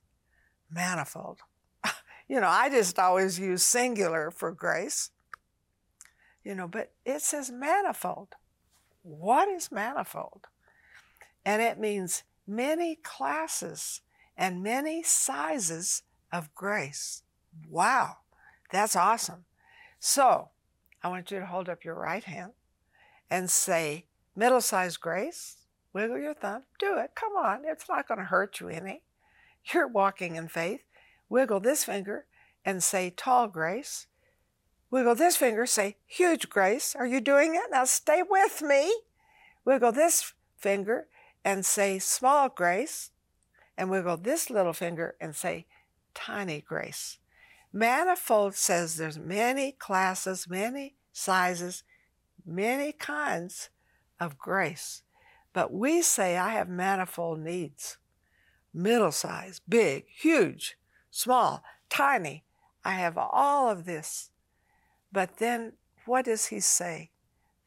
Manifold. 0.70 1.40
You 2.28 2.40
know, 2.40 2.48
I 2.48 2.70
just 2.70 2.98
always 2.98 3.40
use 3.40 3.62
singular 3.62 4.32
for 4.32 4.54
grace 4.54 5.10
you 6.44 6.56
know, 6.56 6.68
but 6.68 6.92
it 7.06 7.22
says 7.22 7.52
manifold. 7.52 8.30
What 9.04 9.48
is 9.48 9.72
manifold? 9.72 10.48
And 11.46 11.62
it 11.62 11.80
means 11.80 12.24
many 12.48 12.96
classes 12.96 14.02
and 14.38 14.64
many 14.64 15.04
sizes 15.04 16.04
of 16.32 16.54
grace. 16.56 17.24
Wow, 17.70 18.18
that's 18.72 18.96
awesome. 18.96 19.46
So 20.00 20.50
I 21.04 21.10
want 21.10 21.32
you 21.32 21.40
to 21.40 21.46
hold 21.46 21.70
up 21.70 21.84
your 21.84 21.96
right 21.96 22.24
hand 22.24 22.54
and 23.30 23.50
say, 23.50 24.06
middle 24.36 24.62
sized 24.62 25.00
grace. 25.00 25.58
Wiggle 25.94 26.20
your 26.20 26.34
thumb. 26.34 26.64
Do 26.80 26.98
it. 26.98 27.12
Come 27.16 27.34
on. 27.34 27.64
It's 27.66 27.90
not 27.90 28.08
going 28.08 28.20
to 28.20 28.26
hurt 28.26 28.60
you 28.60 28.70
any. 28.70 29.02
You're 29.74 29.88
walking 29.88 30.36
in 30.36 30.48
faith. 30.48 30.82
Wiggle 31.30 31.60
this 31.60 31.84
finger 31.84 32.26
and 32.64 32.82
say 32.82 33.10
tall 33.10 33.48
grace. 33.48 34.08
Wiggle 34.92 35.16
this 35.16 35.38
finger, 35.38 35.66
say 35.66 35.96
huge 36.06 36.50
grace. 36.50 36.96
Are 36.96 37.08
you 37.08 37.22
doing 37.22 37.56
it? 37.56 37.72
Now 37.72 37.86
stay 37.86 38.22
with 38.28 38.62
me. 38.62 38.94
Wiggle 39.64 39.94
this 39.94 40.34
finger 40.58 41.08
and 41.44 41.66
say 41.66 41.98
small 41.98 42.50
grace. 42.50 43.12
And 43.78 43.90
wiggle 43.90 44.18
this 44.18 44.50
little 44.50 44.74
finger 44.74 45.16
and 45.20 45.36
say 45.36 45.66
tiny 46.14 46.62
grace. 46.62 47.18
Manifold 47.74 48.54
says 48.54 48.98
there's 48.98 49.18
many 49.18 49.72
classes, 49.72 50.48
many 50.50 50.96
sizes, 51.14 51.84
many 52.46 52.92
kinds 52.92 53.70
of 54.20 54.38
grace. 54.38 55.04
But 55.54 55.72
we 55.72 56.02
say 56.02 56.38
I 56.38 56.50
have 56.50 56.68
manifold 56.70 57.40
needs 57.40 57.98
middle 58.74 59.12
size, 59.12 59.62
big, 59.68 60.06
huge, 60.08 60.78
small, 61.10 61.64
tiny. 61.90 62.44
I 62.84 62.94
have 62.94 63.18
all 63.18 63.70
of 63.70 63.86
this. 63.86 64.30
But 65.12 65.38
then 65.38 65.74
what 66.06 66.26
does 66.26 66.48
he 66.48 66.60
say? 66.60 67.12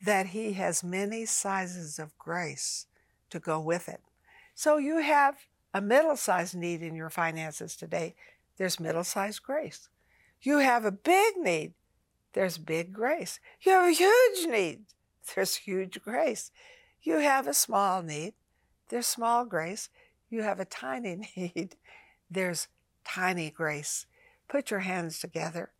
That 0.04 0.28
he 0.28 0.52
has 0.54 0.84
many 0.84 1.24
sizes 1.24 1.98
of 1.98 2.16
grace 2.18 2.86
to 3.30 3.38
go 3.38 3.58
with 3.60 3.88
it. 3.88 4.00
So 4.54 4.76
you 4.76 4.98
have 4.98 5.36
a 5.72 5.80
middle 5.80 6.16
sized 6.16 6.54
need 6.54 6.82
in 6.82 6.94
your 6.94 7.10
finances 7.10 7.76
today. 7.76 8.14
There's 8.56 8.78
middle 8.78 9.04
sized 9.04 9.42
grace. 9.42 9.88
You 10.40 10.58
have 10.58 10.84
a 10.84 10.92
big 10.92 11.36
need. 11.36 11.72
There's 12.34 12.58
big 12.58 12.92
grace. 12.92 13.40
You 13.60 13.72
have 13.72 13.88
a 13.88 13.92
huge 13.92 14.46
need. 14.46 14.84
There's 15.34 15.56
huge 15.56 16.00
grace. 16.02 16.50
You 17.02 17.18
have 17.18 17.46
a 17.46 17.54
small 17.54 18.02
need. 18.02 18.34
There's 18.88 19.06
small 19.06 19.44
grace. 19.44 19.88
You 20.30 20.42
have 20.42 20.60
a 20.60 20.64
tiny 20.64 21.30
need. 21.36 21.76
There's 22.30 22.68
tiny 23.04 23.50
grace. 23.50 24.06
Put 24.48 24.70
your 24.70 24.80
hands 24.80 25.18
together. 25.18 25.70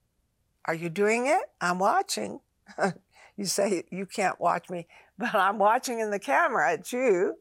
Are 0.67 0.75
you 0.75 0.89
doing 0.89 1.27
it? 1.27 1.43
I'm 1.61 1.79
watching. 1.79 2.41
you 3.37 3.45
say 3.45 3.85
you 3.91 4.07
can't 4.07 4.41
watch 4.41 4.71
me, 4.71 4.87
but 5.19 5.35
I'm 5.35 5.59
watching 5.59 6.01
in 6.01 6.11
the 6.11 6.19
camera 6.19 6.73
at 6.73 6.93
you. 6.93 7.37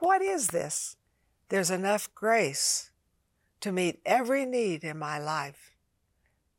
What 0.00 0.22
is 0.22 0.48
this? 0.48 0.96
There's 1.48 1.70
enough 1.70 2.14
grace 2.14 2.90
to 3.60 3.72
meet 3.72 4.00
every 4.04 4.44
need 4.44 4.84
in 4.84 4.98
my 4.98 5.18
life. 5.18 5.72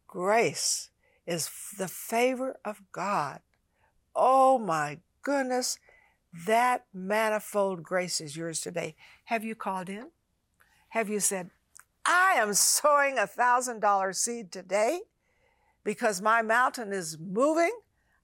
Grace 0.07 0.89
is 1.27 1.49
the 1.77 1.87
favor 1.87 2.57
of 2.65 2.81
God. 2.91 3.41
Oh 4.15 4.57
my 4.57 4.99
goodness, 5.21 5.77
that 6.47 6.85
manifold 6.93 7.83
grace 7.83 8.19
is 8.19 8.35
yours 8.35 8.59
today. 8.59 8.95
Have 9.25 9.43
you 9.43 9.55
called 9.55 9.89
in? 9.89 10.07
Have 10.89 11.07
you 11.07 11.19
said, 11.19 11.51
I 12.05 12.33
am 12.37 12.53
sowing 12.55 13.19
a 13.19 13.27
thousand 13.27 13.79
dollar 13.81 14.11
seed 14.13 14.51
today 14.51 15.01
because 15.89 16.21
my 16.21 16.43
mountain 16.43 16.93
is 16.93 17.17
moving? 17.19 17.71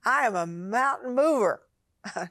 I 0.05 0.27
am 0.27 0.35
a 0.35 0.45
mountain 0.45 1.15
mover. 1.15 1.63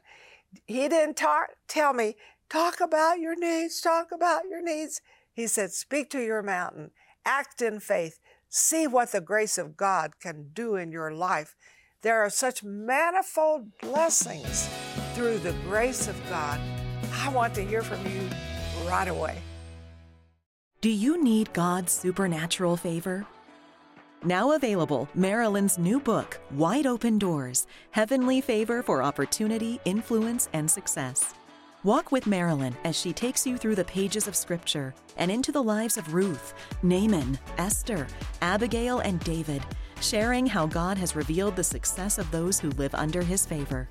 he 0.65 0.89
didn't 0.89 1.17
talk, 1.17 1.49
tell 1.67 1.93
me, 1.93 2.15
talk 2.49 2.81
about 2.81 3.19
your 3.19 3.35
needs, 3.35 3.81
talk 3.81 4.13
about 4.13 4.43
your 4.49 4.63
needs. 4.63 5.01
He 5.33 5.49
said, 5.49 5.73
speak 5.73 6.09
to 6.11 6.25
your 6.25 6.41
mountain, 6.41 6.93
act 7.25 7.61
in 7.61 7.81
faith, 7.81 8.21
see 8.49 8.87
what 8.87 9.11
the 9.11 9.21
grace 9.21 9.59
of 9.59 9.77
God 9.77 10.21
can 10.21 10.51
do 10.53 10.77
in 10.77 10.93
your 10.93 11.11
life. 11.13 11.57
There 12.03 12.21
are 12.21 12.31
such 12.31 12.63
manifold 12.63 13.77
blessings 13.81 14.71
through 15.15 15.39
the 15.39 15.57
grace 15.65 16.07
of 16.07 16.15
God. 16.31 16.61
I 17.13 17.29
want 17.31 17.55
to 17.55 17.65
hear 17.65 17.83
from 17.83 18.07
you 18.07 18.29
right 18.87 19.09
away. 19.09 19.43
Do 20.81 20.91
you 20.91 21.21
need 21.21 21.53
God's 21.53 21.93
supernatural 21.93 22.77
favor? 22.77 23.27
Now 24.27 24.53
available, 24.53 25.07
Marilyn's 25.15 25.77
new 25.77 26.01
book, 26.01 26.41
Wide 26.53 26.87
Open 26.87 27.19
Doors 27.19 27.67
Heavenly 27.91 28.41
Favor 28.41 28.83
for 28.83 29.03
Opportunity, 29.03 29.79
Influence, 29.85 30.49
and 30.55 30.71
Success. 30.71 31.35
Walk 31.83 32.11
with 32.11 32.27
Marilyn 32.27 32.75
as 32.85 32.97
she 32.97 33.13
takes 33.13 33.47
you 33.47 33.59
through 33.59 33.75
the 33.75 33.85
pages 33.85 34.27
of 34.27 34.35
Scripture 34.35 34.95
and 35.19 35.31
into 35.31 35.53
the 35.53 35.63
lives 35.63 35.99
of 35.99 36.15
Ruth, 36.15 36.55
Naaman, 36.83 37.39
Esther, 37.59 38.07
Abigail, 38.41 39.01
and 39.01 39.21
David, 39.21 39.63
sharing 40.01 40.47
how 40.47 40.69
God 40.69 40.97
has 40.97 41.15
revealed 41.15 41.55
the 41.55 41.63
success 41.63 42.17
of 42.17 42.31
those 42.31 42.59
who 42.59 42.71
live 42.71 42.95
under 42.95 43.21
his 43.21 43.45
favor. 43.45 43.91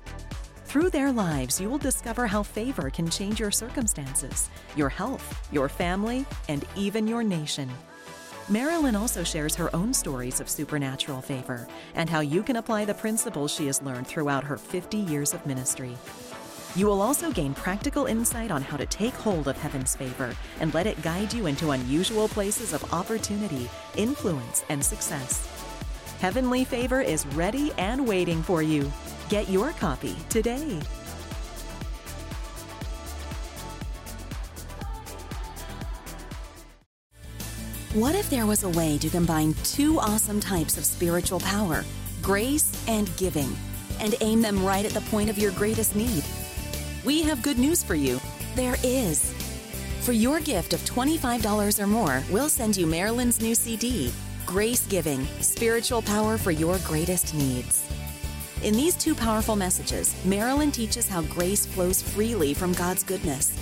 Through 0.64 0.90
their 0.90 1.12
lives, 1.12 1.60
you 1.60 1.70
will 1.70 1.78
discover 1.78 2.26
how 2.26 2.42
favor 2.42 2.90
can 2.90 3.08
change 3.08 3.38
your 3.38 3.52
circumstances, 3.52 4.50
your 4.74 4.88
health, 4.88 5.48
your 5.52 5.68
family, 5.68 6.26
and 6.48 6.64
even 6.74 7.06
your 7.06 7.22
nation. 7.22 7.70
Marilyn 8.48 8.94
also 8.94 9.24
shares 9.24 9.54
her 9.54 9.74
own 9.74 9.94
stories 9.94 10.38
of 10.38 10.50
supernatural 10.50 11.22
favor 11.22 11.66
and 11.94 12.10
how 12.10 12.20
you 12.20 12.42
can 12.42 12.56
apply 12.56 12.84
the 12.84 12.92
principles 12.92 13.54
she 13.54 13.66
has 13.66 13.80
learned 13.80 14.06
throughout 14.06 14.44
her 14.44 14.58
50 14.58 14.98
years 14.98 15.32
of 15.32 15.46
ministry. 15.46 15.96
You 16.76 16.86
will 16.86 17.00
also 17.00 17.30
gain 17.30 17.54
practical 17.54 18.04
insight 18.04 18.50
on 18.50 18.60
how 18.60 18.76
to 18.76 18.84
take 18.84 19.14
hold 19.14 19.48
of 19.48 19.56
heaven's 19.56 19.96
favor 19.96 20.36
and 20.60 20.74
let 20.74 20.86
it 20.86 21.00
guide 21.00 21.32
you 21.32 21.46
into 21.46 21.70
unusual 21.70 22.28
places 22.28 22.74
of 22.74 22.92
opportunity, 22.92 23.70
influence, 23.96 24.62
and 24.68 24.84
success. 24.84 25.48
Heavenly 26.20 26.64
Favor 26.64 27.00
is 27.00 27.26
ready 27.28 27.72
and 27.78 28.06
waiting 28.06 28.42
for 28.42 28.62
you. 28.62 28.92
Get 29.30 29.48
your 29.48 29.70
copy 29.72 30.16
today. 30.28 30.80
What 37.94 38.16
if 38.16 38.28
there 38.28 38.44
was 38.44 38.64
a 38.64 38.70
way 38.70 38.98
to 38.98 39.08
combine 39.08 39.54
two 39.62 40.00
awesome 40.00 40.40
types 40.40 40.76
of 40.76 40.84
spiritual 40.84 41.38
power, 41.38 41.84
grace 42.22 42.72
and 42.88 43.08
giving, 43.16 43.56
and 44.00 44.16
aim 44.20 44.42
them 44.42 44.64
right 44.64 44.84
at 44.84 44.90
the 44.90 45.00
point 45.12 45.30
of 45.30 45.38
your 45.38 45.52
greatest 45.52 45.94
need? 45.94 46.24
We 47.04 47.22
have 47.22 47.40
good 47.40 47.56
news 47.56 47.84
for 47.84 47.94
you. 47.94 48.20
There 48.56 48.74
is. 48.82 49.32
For 50.00 50.10
your 50.10 50.40
gift 50.40 50.72
of 50.72 50.80
$25 50.80 51.78
or 51.78 51.86
more, 51.86 52.24
we'll 52.32 52.48
send 52.48 52.76
you 52.76 52.84
Marilyn's 52.84 53.40
new 53.40 53.54
CD, 53.54 54.12
Grace 54.44 54.84
Giving 54.88 55.24
Spiritual 55.40 56.02
Power 56.02 56.36
for 56.36 56.50
Your 56.50 56.78
Greatest 56.78 57.32
Needs. 57.32 57.88
In 58.64 58.74
these 58.74 58.96
two 58.96 59.14
powerful 59.14 59.54
messages, 59.54 60.16
Marilyn 60.24 60.72
teaches 60.72 61.08
how 61.08 61.22
grace 61.22 61.64
flows 61.64 62.02
freely 62.02 62.54
from 62.54 62.72
God's 62.72 63.04
goodness. 63.04 63.56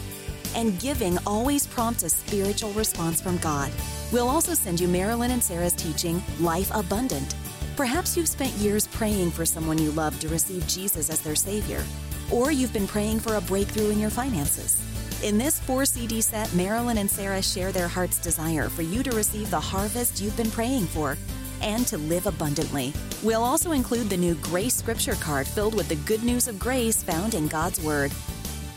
And 0.54 0.78
giving 0.80 1.18
always 1.26 1.66
prompts 1.66 2.02
a 2.02 2.10
spiritual 2.10 2.72
response 2.72 3.20
from 3.20 3.38
God. 3.38 3.70
We'll 4.12 4.28
also 4.28 4.54
send 4.54 4.80
you 4.80 4.88
Marilyn 4.88 5.30
and 5.30 5.42
Sarah's 5.42 5.72
teaching, 5.72 6.22
Life 6.40 6.70
Abundant. 6.74 7.34
Perhaps 7.76 8.16
you've 8.16 8.28
spent 8.28 8.52
years 8.52 8.86
praying 8.86 9.30
for 9.30 9.46
someone 9.46 9.78
you 9.78 9.90
love 9.92 10.18
to 10.20 10.28
receive 10.28 10.66
Jesus 10.66 11.08
as 11.08 11.20
their 11.20 11.34
Savior, 11.34 11.82
or 12.30 12.52
you've 12.52 12.72
been 12.72 12.86
praying 12.86 13.20
for 13.20 13.36
a 13.36 13.40
breakthrough 13.40 13.90
in 13.90 13.98
your 13.98 14.10
finances. 14.10 14.80
In 15.22 15.38
this 15.38 15.60
four 15.60 15.84
CD 15.84 16.20
set, 16.20 16.52
Marilyn 16.52 16.98
and 16.98 17.10
Sarah 17.10 17.40
share 17.40 17.72
their 17.72 17.88
heart's 17.88 18.18
desire 18.18 18.68
for 18.68 18.82
you 18.82 19.02
to 19.04 19.16
receive 19.16 19.50
the 19.50 19.60
harvest 19.60 20.20
you've 20.20 20.36
been 20.36 20.50
praying 20.50 20.86
for 20.86 21.16
and 21.62 21.86
to 21.86 21.96
live 21.96 22.26
abundantly. 22.26 22.92
We'll 23.22 23.44
also 23.44 23.70
include 23.72 24.10
the 24.10 24.16
new 24.16 24.34
Grace 24.34 24.74
Scripture 24.74 25.14
card 25.14 25.46
filled 25.46 25.74
with 25.74 25.88
the 25.88 25.96
good 25.96 26.24
news 26.24 26.48
of 26.48 26.58
grace 26.58 27.02
found 27.02 27.34
in 27.34 27.46
God's 27.46 27.80
Word. 27.80 28.12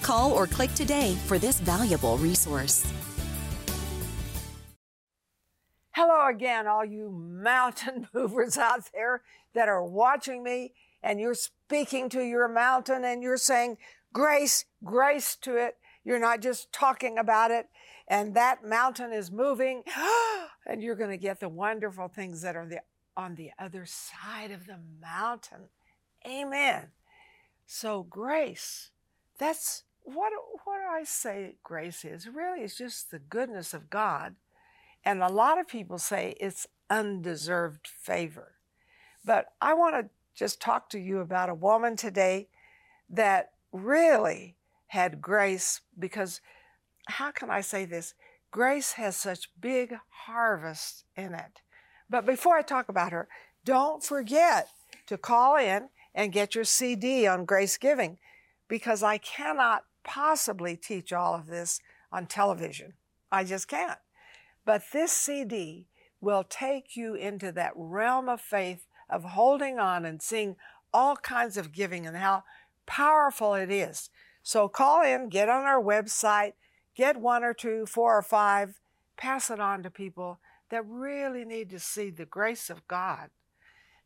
Call 0.05 0.33
or 0.33 0.45
click 0.45 0.71
today 0.75 1.17
for 1.25 1.39
this 1.39 1.59
valuable 1.59 2.19
resource. 2.19 2.85
Hello 5.95 6.27
again, 6.27 6.67
all 6.67 6.85
you 6.85 7.09
mountain 7.09 8.07
movers 8.13 8.55
out 8.55 8.81
there 8.93 9.23
that 9.55 9.67
are 9.67 9.83
watching 9.83 10.43
me, 10.43 10.73
and 11.01 11.19
you're 11.19 11.33
speaking 11.33 12.07
to 12.09 12.21
your 12.21 12.47
mountain 12.47 13.03
and 13.03 13.23
you're 13.23 13.35
saying, 13.35 13.77
Grace, 14.13 14.65
grace 14.83 15.35
to 15.37 15.57
it. 15.57 15.77
You're 16.03 16.19
not 16.19 16.39
just 16.39 16.71
talking 16.71 17.17
about 17.17 17.49
it, 17.49 17.65
and 18.07 18.35
that 18.35 18.63
mountain 18.63 19.11
is 19.11 19.31
moving. 19.31 19.81
and 20.67 20.83
you're 20.83 20.93
going 20.93 21.09
to 21.09 21.17
get 21.17 21.39
the 21.39 21.49
wonderful 21.49 22.09
things 22.09 22.43
that 22.43 22.55
are 22.55 22.67
the, 22.67 22.81
on 23.17 23.33
the 23.33 23.49
other 23.57 23.87
side 23.87 24.51
of 24.51 24.67
the 24.67 24.77
mountain. 25.01 25.69
Amen. 26.27 26.89
So, 27.65 28.03
grace, 28.03 28.91
that's 29.39 29.83
what, 30.05 30.31
what 30.63 30.81
I 30.81 31.03
say 31.03 31.55
grace 31.63 32.05
is? 32.05 32.27
Really, 32.27 32.61
is 32.61 32.77
just 32.77 33.11
the 33.11 33.19
goodness 33.19 33.73
of 33.73 33.89
God. 33.89 34.35
And 35.03 35.21
a 35.21 35.29
lot 35.29 35.59
of 35.59 35.67
people 35.67 35.97
say 35.97 36.35
it's 36.39 36.67
undeserved 36.89 37.87
favor. 37.87 38.53
But 39.23 39.47
I 39.61 39.73
want 39.73 39.95
to 39.95 40.09
just 40.35 40.61
talk 40.61 40.89
to 40.89 40.99
you 40.99 41.19
about 41.19 41.49
a 41.49 41.55
woman 41.55 41.95
today 41.95 42.47
that 43.09 43.51
really 43.71 44.55
had 44.87 45.21
grace 45.21 45.81
because, 45.97 46.41
how 47.07 47.31
can 47.31 47.49
I 47.49 47.61
say 47.61 47.85
this? 47.85 48.13
Grace 48.51 48.93
has 48.93 49.15
such 49.17 49.49
big 49.59 49.95
harvest 50.25 51.03
in 51.15 51.33
it. 51.33 51.61
But 52.09 52.25
before 52.25 52.55
I 52.55 52.61
talk 52.61 52.87
about 52.87 53.11
her, 53.11 53.27
don't 53.63 54.03
forget 54.03 54.69
to 55.07 55.17
call 55.17 55.57
in 55.57 55.89
and 56.13 56.31
get 56.31 56.55
your 56.55 56.63
CD 56.63 57.27
on 57.27 57.45
grace 57.45 57.77
giving 57.77 58.17
because 58.67 59.03
I 59.03 59.17
cannot 59.17 59.83
possibly 60.05 60.77
teach 60.77 61.11
all 61.11 61.35
of 61.35 61.47
this 61.47 61.81
on 62.11 62.27
television. 62.27 62.93
I 63.31 63.43
just 63.43 63.67
can't. 63.67 63.99
But 64.63 64.83
this 64.93 65.11
CD 65.11 65.87
will 66.21 66.43
take 66.43 66.95
you 66.95 67.13
into 67.13 67.51
that 67.51 67.73
realm 67.75 68.29
of 68.29 68.39
faith 68.39 68.87
of 69.09 69.23
holding 69.23 69.77
on 69.79 70.05
and 70.05 70.21
seeing 70.21 70.55
all 70.93 71.17
kinds 71.17 71.57
of 71.57 71.73
giving 71.73 72.07
and 72.07 72.17
how 72.17 72.43
powerful 72.85 73.53
it 73.53 73.69
is. 73.69 74.09
So 74.41 74.67
call 74.67 75.03
in, 75.03 75.29
get 75.29 75.49
on 75.49 75.63
our 75.63 75.81
website, 75.81 76.53
get 76.95 77.19
one 77.19 77.43
or 77.43 77.53
two, 77.53 77.85
four 77.85 78.17
or 78.17 78.21
five, 78.21 78.79
pass 79.17 79.49
it 79.49 79.59
on 79.59 79.83
to 79.83 79.89
people 79.89 80.39
that 80.69 80.85
really 80.87 81.45
need 81.45 81.69
to 81.71 81.79
see 81.79 82.09
the 82.09 82.25
grace 82.25 82.69
of 82.69 82.87
God. 82.87 83.29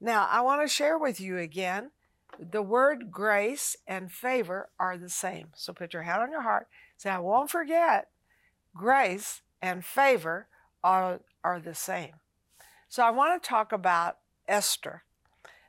Now, 0.01 0.27
I 0.29 0.41
want 0.41 0.61
to 0.61 0.67
share 0.67 0.97
with 0.97 1.19
you 1.19 1.37
again 1.37 1.91
the 2.37 2.61
word 2.61 3.11
grace 3.11 3.75
and 3.87 4.11
favor 4.11 4.69
are 4.79 4.97
the 4.97 5.09
same. 5.09 5.47
So 5.55 5.73
put 5.73 5.93
your 5.93 6.03
hand 6.03 6.21
on 6.21 6.31
your 6.31 6.41
heart. 6.41 6.67
Say, 6.97 7.09
I 7.09 7.19
won't 7.19 7.49
forget. 7.49 8.09
Grace 8.75 9.41
and 9.61 9.83
favor 9.83 10.47
are, 10.83 11.21
are 11.43 11.59
the 11.59 11.75
same. 11.75 12.13
So 12.87 13.03
I 13.03 13.11
want 13.11 13.41
to 13.41 13.47
talk 13.47 13.71
about 13.71 14.17
Esther. 14.47 15.03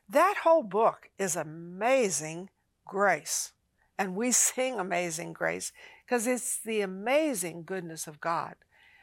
That 0.08 0.38
whole 0.42 0.62
book 0.62 1.10
is 1.18 1.36
amazing 1.36 2.50
grace. 2.86 3.52
And 3.98 4.16
we 4.16 4.32
sing 4.32 4.80
Amazing 4.80 5.34
Grace 5.34 5.72
because 6.04 6.26
it's 6.26 6.58
the 6.58 6.80
amazing 6.80 7.64
goodness 7.64 8.06
of 8.06 8.20
God. 8.20 8.54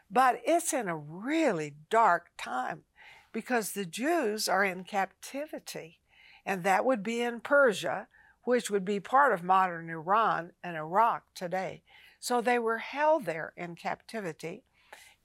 But 0.09 0.41
it's 0.45 0.73
in 0.73 0.87
a 0.87 0.97
really 0.97 1.75
dark 1.89 2.31
time 2.37 2.83
because 3.31 3.71
the 3.71 3.85
Jews 3.85 4.47
are 4.47 4.65
in 4.65 4.83
captivity, 4.83 5.99
and 6.47 6.63
that 6.63 6.85
would 6.85 7.03
be 7.03 7.21
in 7.21 7.41
Persia, 7.41 8.07
which 8.43 8.71
would 8.71 8.85
be 8.85 9.01
part 9.01 9.33
of 9.33 9.43
modern 9.43 9.89
Iran 9.89 10.53
and 10.63 10.77
Iraq 10.77 11.23
today. 11.35 11.83
So 12.21 12.39
they 12.39 12.57
were 12.57 12.77
held 12.77 13.25
there 13.25 13.51
in 13.57 13.75
captivity. 13.75 14.63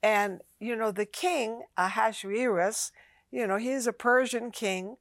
And, 0.03 0.41
you 0.59 0.75
know, 0.75 0.91
the 0.91 1.05
king, 1.05 1.63
Ahasuerus, 1.77 2.91
you 3.31 3.47
know, 3.47 3.55
he's 3.55 3.87
a 3.87 3.93
Persian 3.93 4.51
king, 4.51 4.97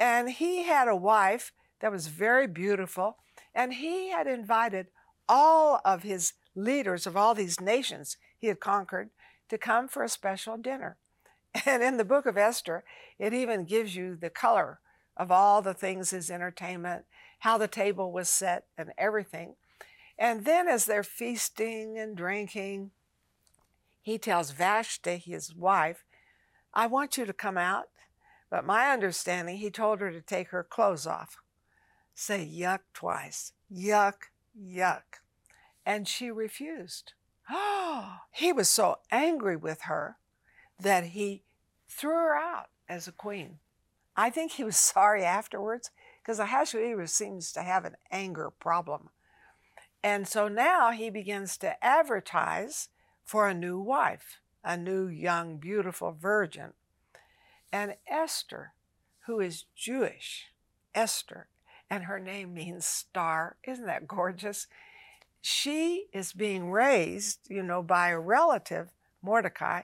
and 0.00 0.30
he 0.30 0.64
had 0.64 0.88
a 0.88 0.96
wife 0.96 1.52
that 1.80 1.92
was 1.92 2.08
very 2.08 2.48
beautiful, 2.48 3.18
and 3.54 3.74
he 3.74 4.10
had 4.10 4.26
invited 4.26 4.88
all 5.28 5.80
of 5.84 6.02
his 6.02 6.32
leaders 6.56 7.06
of 7.06 7.16
all 7.16 7.32
these 7.32 7.60
nations 7.60 8.16
he 8.36 8.48
had 8.48 8.58
conquered 8.58 9.10
to 9.48 9.56
come 9.56 9.86
for 9.86 10.02
a 10.02 10.08
special 10.08 10.56
dinner. 10.56 10.96
And 11.66 11.82
in 11.82 11.96
the 11.96 12.04
book 12.04 12.26
of 12.26 12.36
Esther, 12.36 12.84
it 13.18 13.32
even 13.32 13.64
gives 13.64 13.94
you 13.94 14.16
the 14.16 14.30
color 14.30 14.80
of 15.20 15.30
all 15.30 15.60
the 15.60 15.74
things 15.74 16.10
his 16.10 16.30
entertainment, 16.30 17.04
how 17.40 17.58
the 17.58 17.68
table 17.68 18.10
was 18.10 18.26
set, 18.30 18.64
and 18.78 18.90
everything. 18.96 19.54
And 20.18 20.46
then 20.46 20.66
as 20.66 20.86
they're 20.86 21.02
feasting 21.02 21.98
and 21.98 22.16
drinking, 22.16 22.92
he 24.00 24.16
tells 24.16 24.52
Vashti, 24.52 25.18
his 25.18 25.54
wife, 25.54 26.04
I 26.72 26.86
want 26.86 27.18
you 27.18 27.26
to 27.26 27.34
come 27.34 27.58
out. 27.58 27.90
But 28.50 28.64
my 28.64 28.90
understanding, 28.90 29.58
he 29.58 29.70
told 29.70 30.00
her 30.00 30.10
to 30.10 30.22
take 30.22 30.48
her 30.48 30.64
clothes 30.64 31.06
off. 31.06 31.36
Say 32.14 32.50
yuck 32.50 32.80
twice. 32.94 33.52
Yuck, 33.70 34.30
yuck. 34.58 35.20
And 35.84 36.08
she 36.08 36.30
refused. 36.30 37.12
Oh, 37.50 38.14
he 38.32 38.54
was 38.54 38.70
so 38.70 39.00
angry 39.12 39.56
with 39.56 39.82
her 39.82 40.16
that 40.80 41.04
he 41.04 41.42
threw 41.90 42.14
her 42.14 42.34
out 42.34 42.70
as 42.88 43.06
a 43.06 43.12
queen. 43.12 43.58
I 44.16 44.30
think 44.30 44.52
he 44.52 44.64
was 44.64 44.76
sorry 44.76 45.24
afterwards 45.24 45.90
because 46.22 46.38
Ahasuerus 46.38 47.12
seems 47.12 47.52
to 47.52 47.62
have 47.62 47.84
an 47.84 47.96
anger 48.10 48.50
problem. 48.50 49.10
And 50.02 50.26
so 50.26 50.48
now 50.48 50.90
he 50.90 51.10
begins 51.10 51.56
to 51.58 51.82
advertise 51.84 52.88
for 53.24 53.48
a 53.48 53.54
new 53.54 53.78
wife, 53.78 54.40
a 54.64 54.76
new 54.76 55.06
young, 55.06 55.58
beautiful 55.58 56.12
virgin. 56.12 56.72
And 57.72 57.96
Esther, 58.08 58.72
who 59.26 59.40
is 59.40 59.66
Jewish, 59.76 60.46
Esther, 60.94 61.48
and 61.88 62.04
her 62.04 62.18
name 62.18 62.54
means 62.54 62.86
star. 62.86 63.56
Isn't 63.64 63.86
that 63.86 64.08
gorgeous? 64.08 64.66
She 65.42 66.06
is 66.12 66.32
being 66.32 66.70
raised, 66.70 67.40
you 67.48 67.62
know, 67.62 67.82
by 67.82 68.08
a 68.08 68.18
relative, 68.18 68.90
Mordecai, 69.22 69.82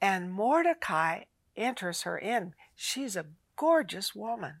and 0.00 0.32
Mordecai 0.32 1.24
enters 1.58 2.02
her 2.02 2.16
in. 2.16 2.54
She's 2.74 3.16
a 3.16 3.26
gorgeous 3.56 4.14
woman. 4.14 4.56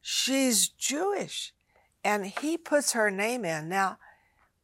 She's 0.00 0.68
Jewish 0.68 1.52
and 2.04 2.26
he 2.26 2.56
puts 2.58 2.92
her 2.92 3.10
name 3.10 3.44
in. 3.44 3.68
Now, 3.68 3.98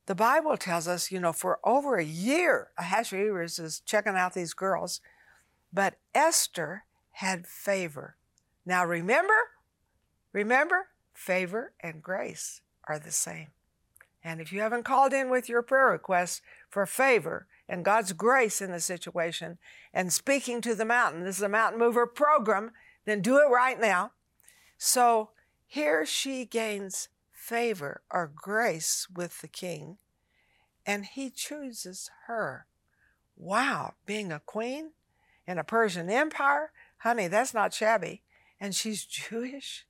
the 0.07 0.15
Bible 0.15 0.57
tells 0.57 0.87
us, 0.87 1.11
you 1.11 1.19
know, 1.19 1.33
for 1.33 1.59
over 1.65 1.97
a 1.97 2.05
year, 2.05 2.69
Ahasuerus 2.79 3.59
is 3.59 3.81
checking 3.81 4.17
out 4.17 4.35
these 4.35 4.55
girls, 4.55 5.01
but 5.73 5.95
Esther 6.15 6.85
had 7.13 7.47
favor. 7.47 8.17
Now, 8.67 8.85
remember, 8.85 9.35
remember, 10.33 10.89
favor 11.15 11.73
and 11.81 12.03
grace 12.03 12.61
are 12.87 12.99
the 12.99 13.13
same. 13.13 13.49
And 14.23 14.41
if 14.41 14.53
you 14.53 14.61
haven't 14.61 14.85
called 14.85 15.13
in 15.13 15.31
with 15.31 15.49
your 15.49 15.63
prayer 15.63 15.87
requests 15.87 16.43
for 16.69 16.85
favor 16.87 17.47
and 17.71 17.85
God's 17.85 18.13
grace 18.13 18.61
in 18.61 18.73
the 18.73 18.81
situation 18.81 19.57
and 19.95 20.13
speaking 20.13 20.61
to 20.61 20.75
the 20.75 20.85
mountain, 20.85 21.23
this 21.23 21.37
is 21.37 21.43
a 21.43 21.49
mountain 21.49 21.79
mover 21.79 22.05
program, 22.05 22.73
then 23.07 23.23
do 23.23 23.39
it 23.39 23.49
right 23.49 23.81
now. 23.81 24.11
So 24.77 25.31
here 25.67 26.05
she 26.05 26.45
gains 26.45 27.09
favor 27.33 28.03
or 28.11 28.31
grace 28.35 29.07
with 29.15 29.41
the 29.41 29.49
king, 29.49 29.99
and 30.85 31.07
he 31.07 31.31
chooses 31.31 32.11
her. 32.27 32.67
Wow, 33.37 33.95
being 34.05 34.33
a 34.33 34.41
queen 34.41 34.91
in 35.47 35.57
a 35.57 35.65
Persian 35.65 36.11
empire, 36.11 36.73
honey, 36.99 37.29
that's 37.29 37.55
not 37.55 37.73
shabby. 37.73 38.23
And 38.59 38.75
she's 38.75 39.05
Jewish. 39.07 39.87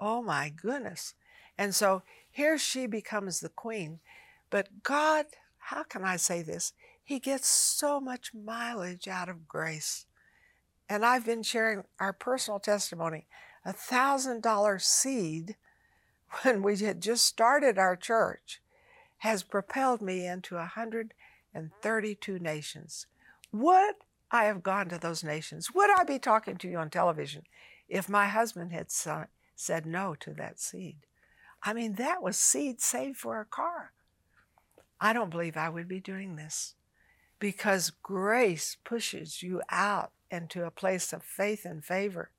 Oh 0.00 0.22
my 0.22 0.48
goodness. 0.48 1.14
And 1.58 1.74
so 1.74 2.02
here 2.30 2.56
she 2.56 2.86
becomes 2.86 3.40
the 3.40 3.50
queen. 3.50 4.00
But 4.48 4.82
God, 4.82 5.26
how 5.58 5.82
can 5.82 6.04
I 6.04 6.16
say 6.16 6.40
this? 6.42 6.72
He 7.10 7.18
gets 7.18 7.48
so 7.48 8.00
much 8.00 8.32
mileage 8.32 9.08
out 9.08 9.28
of 9.28 9.48
grace. 9.48 10.06
And 10.88 11.04
I've 11.04 11.26
been 11.26 11.42
sharing 11.42 11.82
our 11.98 12.12
personal 12.12 12.60
testimony. 12.60 13.26
A 13.64 13.72
thousand 13.72 14.44
dollar 14.44 14.78
seed 14.78 15.56
when 16.42 16.62
we 16.62 16.76
had 16.76 17.02
just 17.02 17.24
started 17.24 17.78
our 17.78 17.96
church 17.96 18.60
has 19.18 19.42
propelled 19.42 20.00
me 20.00 20.24
into 20.24 20.54
132 20.54 22.38
nations. 22.38 23.06
Would 23.50 23.94
I 24.30 24.44
have 24.44 24.62
gone 24.62 24.88
to 24.90 24.98
those 24.98 25.24
nations? 25.24 25.74
Would 25.74 25.90
I 25.90 26.04
be 26.04 26.20
talking 26.20 26.58
to 26.58 26.68
you 26.68 26.78
on 26.78 26.90
television 26.90 27.42
if 27.88 28.08
my 28.08 28.28
husband 28.28 28.72
had 28.72 28.92
said 28.92 29.84
no 29.84 30.14
to 30.20 30.32
that 30.34 30.60
seed? 30.60 30.98
I 31.60 31.72
mean, 31.72 31.94
that 31.94 32.22
was 32.22 32.36
seed 32.36 32.80
saved 32.80 33.16
for 33.16 33.40
a 33.40 33.44
car. 33.44 33.94
I 35.00 35.12
don't 35.12 35.30
believe 35.30 35.56
I 35.56 35.70
would 35.70 35.88
be 35.88 35.98
doing 35.98 36.36
this 36.36 36.76
because 37.40 37.90
grace 37.90 38.76
pushes 38.84 39.42
you 39.42 39.62
out 39.68 40.12
into 40.30 40.64
a 40.64 40.70
place 40.70 41.12
of 41.12 41.24
faith 41.24 41.64
and 41.64 41.84
favor. 41.84 42.30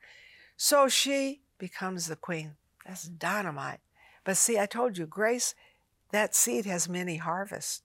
So 0.55 0.87
she 0.87 1.41
becomes 1.57 2.07
the 2.07 2.15
queen. 2.15 2.55
That's 2.85 3.03
dynamite. 3.03 3.81
But 4.23 4.37
see, 4.37 4.57
I 4.57 4.67
told 4.67 4.97
you, 4.97 5.05
grace, 5.05 5.55
that 6.11 6.35
seed 6.35 6.65
has 6.65 6.87
many 6.87 7.17
harvests. 7.17 7.81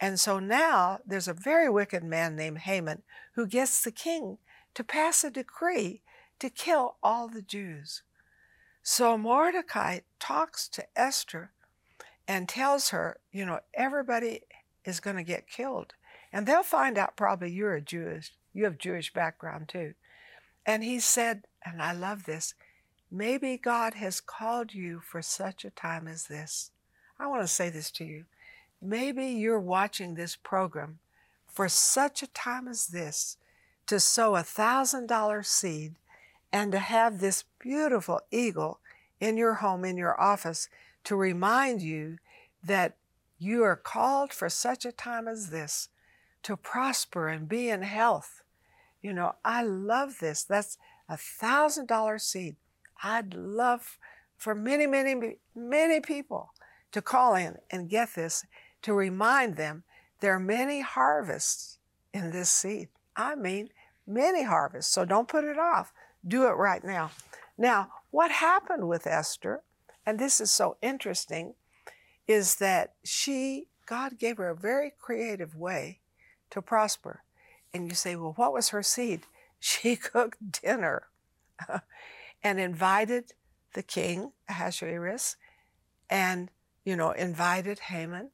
And 0.00 0.20
so 0.20 0.38
now 0.38 1.00
there's 1.06 1.28
a 1.28 1.32
very 1.32 1.70
wicked 1.70 2.04
man 2.04 2.36
named 2.36 2.58
Haman 2.58 3.02
who 3.34 3.46
gets 3.46 3.82
the 3.82 3.90
king 3.90 4.38
to 4.74 4.84
pass 4.84 5.24
a 5.24 5.30
decree 5.30 6.02
to 6.38 6.50
kill 6.50 6.96
all 7.02 7.28
the 7.28 7.42
Jews. 7.42 8.02
So 8.82 9.18
Mordecai 9.18 10.00
talks 10.20 10.68
to 10.68 10.86
Esther 10.96 11.52
and 12.26 12.48
tells 12.48 12.90
her, 12.90 13.18
you 13.32 13.44
know, 13.44 13.60
everybody 13.74 14.42
is 14.84 15.00
going 15.00 15.16
to 15.16 15.24
get 15.24 15.48
killed. 15.48 15.94
And 16.32 16.46
they'll 16.46 16.62
find 16.62 16.98
out 16.98 17.16
probably 17.16 17.50
you're 17.50 17.74
a 17.74 17.80
Jewish, 17.80 18.32
you 18.52 18.64
have 18.64 18.78
Jewish 18.78 19.12
background 19.12 19.68
too. 19.68 19.94
And 20.66 20.84
he 20.84 21.00
said, 21.00 21.44
and 21.64 21.82
I 21.82 21.92
love 21.92 22.24
this, 22.24 22.54
maybe 23.10 23.56
God 23.56 23.94
has 23.94 24.20
called 24.20 24.74
you 24.74 25.00
for 25.00 25.22
such 25.22 25.64
a 25.64 25.70
time 25.70 26.06
as 26.06 26.26
this. 26.26 26.70
I 27.18 27.26
want 27.26 27.42
to 27.42 27.48
say 27.48 27.70
this 27.70 27.90
to 27.92 28.04
you. 28.04 28.24
Maybe 28.80 29.26
you're 29.26 29.58
watching 29.58 30.14
this 30.14 30.36
program 30.36 30.98
for 31.46 31.68
such 31.68 32.22
a 32.22 32.28
time 32.28 32.68
as 32.68 32.88
this 32.88 33.36
to 33.86 33.98
sow 33.98 34.36
a 34.36 34.42
thousand 34.42 35.08
dollar 35.08 35.42
seed 35.42 35.94
and 36.52 36.70
to 36.72 36.78
have 36.78 37.18
this 37.18 37.44
beautiful 37.58 38.20
eagle 38.30 38.78
in 39.20 39.36
your 39.36 39.54
home, 39.54 39.84
in 39.84 39.96
your 39.96 40.18
office, 40.20 40.68
to 41.04 41.16
remind 41.16 41.82
you 41.82 42.18
that 42.62 42.96
you 43.38 43.62
are 43.62 43.76
called 43.76 44.32
for 44.32 44.48
such 44.48 44.84
a 44.84 44.92
time 44.92 45.26
as 45.26 45.50
this 45.50 45.88
to 46.42 46.56
prosper 46.56 47.28
and 47.28 47.48
be 47.48 47.68
in 47.68 47.82
health. 47.82 48.42
You 49.02 49.12
know, 49.12 49.34
I 49.44 49.62
love 49.62 50.18
this. 50.20 50.42
That's 50.42 50.78
a 51.08 51.16
thousand 51.16 51.88
dollar 51.88 52.18
seed. 52.18 52.56
I'd 53.02 53.34
love 53.34 53.98
for 54.36 54.54
many, 54.54 54.86
many, 54.86 55.36
many 55.54 56.00
people 56.00 56.52
to 56.92 57.02
call 57.02 57.34
in 57.34 57.56
and 57.70 57.90
get 57.90 58.14
this 58.14 58.44
to 58.82 58.92
remind 58.92 59.56
them 59.56 59.84
there 60.20 60.34
are 60.34 60.40
many 60.40 60.80
harvests 60.80 61.78
in 62.12 62.30
this 62.30 62.50
seed. 62.50 62.88
I 63.16 63.34
mean, 63.34 63.68
many 64.06 64.44
harvests. 64.44 64.92
So 64.92 65.04
don't 65.04 65.28
put 65.28 65.44
it 65.44 65.58
off. 65.58 65.92
Do 66.26 66.46
it 66.46 66.52
right 66.52 66.82
now. 66.82 67.10
Now, 67.56 67.88
what 68.10 68.30
happened 68.30 68.88
with 68.88 69.06
Esther, 69.06 69.62
and 70.06 70.18
this 70.18 70.40
is 70.40 70.50
so 70.50 70.76
interesting, 70.82 71.54
is 72.26 72.56
that 72.56 72.94
she, 73.04 73.68
God 73.86 74.18
gave 74.18 74.36
her 74.38 74.50
a 74.50 74.56
very 74.56 74.92
creative 74.98 75.56
way 75.56 76.00
to 76.50 76.62
prosper. 76.62 77.22
And 77.72 77.88
you 77.88 77.94
say, 77.94 78.16
well, 78.16 78.32
what 78.36 78.52
was 78.52 78.70
her 78.70 78.82
seed? 78.82 79.22
She 79.60 79.96
cooked 79.96 80.62
dinner 80.62 81.08
and 82.44 82.60
invited 82.60 83.32
the 83.74 83.82
king, 83.82 84.30
Ahasuerus, 84.48 85.34
and, 86.08 86.48
you 86.84 86.94
know, 86.94 87.10
invited 87.10 87.80
Haman. 87.80 88.30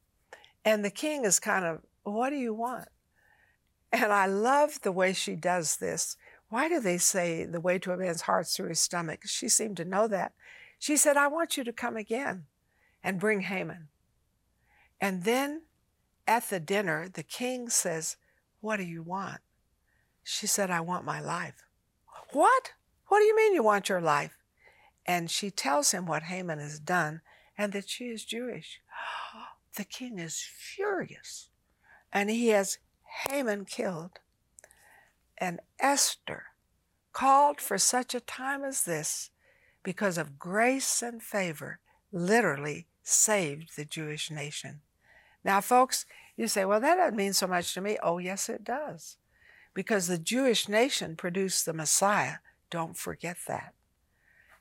And 0.66 0.85
the 0.85 0.90
king 0.90 1.24
is 1.24 1.40
kind 1.40 1.64
of, 1.64 1.81
what 2.03 2.29
do 2.29 2.37
you 2.37 2.53
want? 2.53 2.88
And 3.90 4.12
I 4.12 4.27
love 4.27 4.83
the 4.83 4.92
way 4.92 5.14
she 5.14 5.35
does 5.35 5.77
this. 5.77 6.18
Why 6.50 6.68
do 6.68 6.79
they 6.79 6.98
say 6.98 7.44
the 7.44 7.61
way 7.61 7.79
to 7.79 7.92
a 7.92 7.96
man's 7.96 8.22
heart 8.22 8.46
is 8.46 8.53
through 8.53 8.68
his 8.68 8.81
stomach? 8.81 9.20
She 9.24 9.48
seemed 9.48 9.77
to 9.79 9.85
know 9.85 10.07
that. 10.09 10.33
She 10.79 10.96
said, 10.96 11.16
I 11.16 11.29
want 11.29 11.57
you 11.57 11.64
to 11.64 11.72
come 11.72 11.96
again 11.96 12.44
and 13.03 13.20
bring 13.20 13.40
Haman. 13.40 13.88
And 15.00 15.24
then 15.24 15.62
at 16.26 16.48
the 16.48 16.60
dinner, 16.60 17.08
the 17.08 17.22
king 17.22 17.68
says, 17.68 18.16
What 18.60 18.76
do 18.76 18.84
you 18.84 19.02
want? 19.02 19.40
She 20.22 20.46
said, 20.46 20.70
I 20.70 20.80
want 20.80 21.04
my 21.04 21.20
life. 21.20 21.64
What? 22.32 22.72
What 23.08 23.18
do 23.18 23.24
you 23.24 23.37
mean 23.37 23.54
you 23.54 23.62
want 23.62 23.88
your 23.88 24.00
life? 24.00 24.37
And 25.06 25.30
she 25.30 25.50
tells 25.50 25.90
him 25.90 26.06
what 26.06 26.24
Haman 26.24 26.58
has 26.58 26.80
done 26.80 27.20
and 27.58 27.72
that 27.72 27.88
she 27.88 28.04
is 28.04 28.24
Jewish. 28.24 28.80
The 29.76 29.84
king 29.84 30.20
is 30.20 30.40
furious. 30.40 31.48
And 32.12 32.30
he 32.30 32.50
has 32.50 32.78
Haman 33.28 33.64
killed. 33.64 34.20
And 35.37 35.58
Esther 35.80 36.44
called 37.12 37.60
for 37.60 37.76
such 37.76 38.14
a 38.14 38.20
time 38.20 38.62
as 38.62 38.84
this 38.84 39.30
because 39.82 40.16
of 40.16 40.38
grace 40.38 41.02
and 41.02 41.20
favor, 41.20 41.80
literally 42.12 42.87
saved 43.02 43.76
the 43.76 43.84
Jewish 43.84 44.30
nation. 44.30 44.80
Now, 45.44 45.61
folks, 45.61 46.07
you 46.37 46.48
say, 46.48 46.64
well, 46.64 46.80
that 46.80 46.96
doesn't 46.96 47.16
mean 47.16 47.33
so 47.33 47.46
much 47.46 47.74
to 47.74 47.80
me. 47.80 47.98
Oh, 48.02 48.18
yes, 48.18 48.48
it 48.48 48.64
does. 48.64 49.18
Because 49.74 50.07
the 50.07 50.18
Jewish 50.18 50.68
nation 50.68 51.16
produced 51.16 51.66
the 51.66 51.72
Messiah. 51.72 52.37
Don't 52.70 52.96
forget 52.96 53.37
that. 53.46 53.74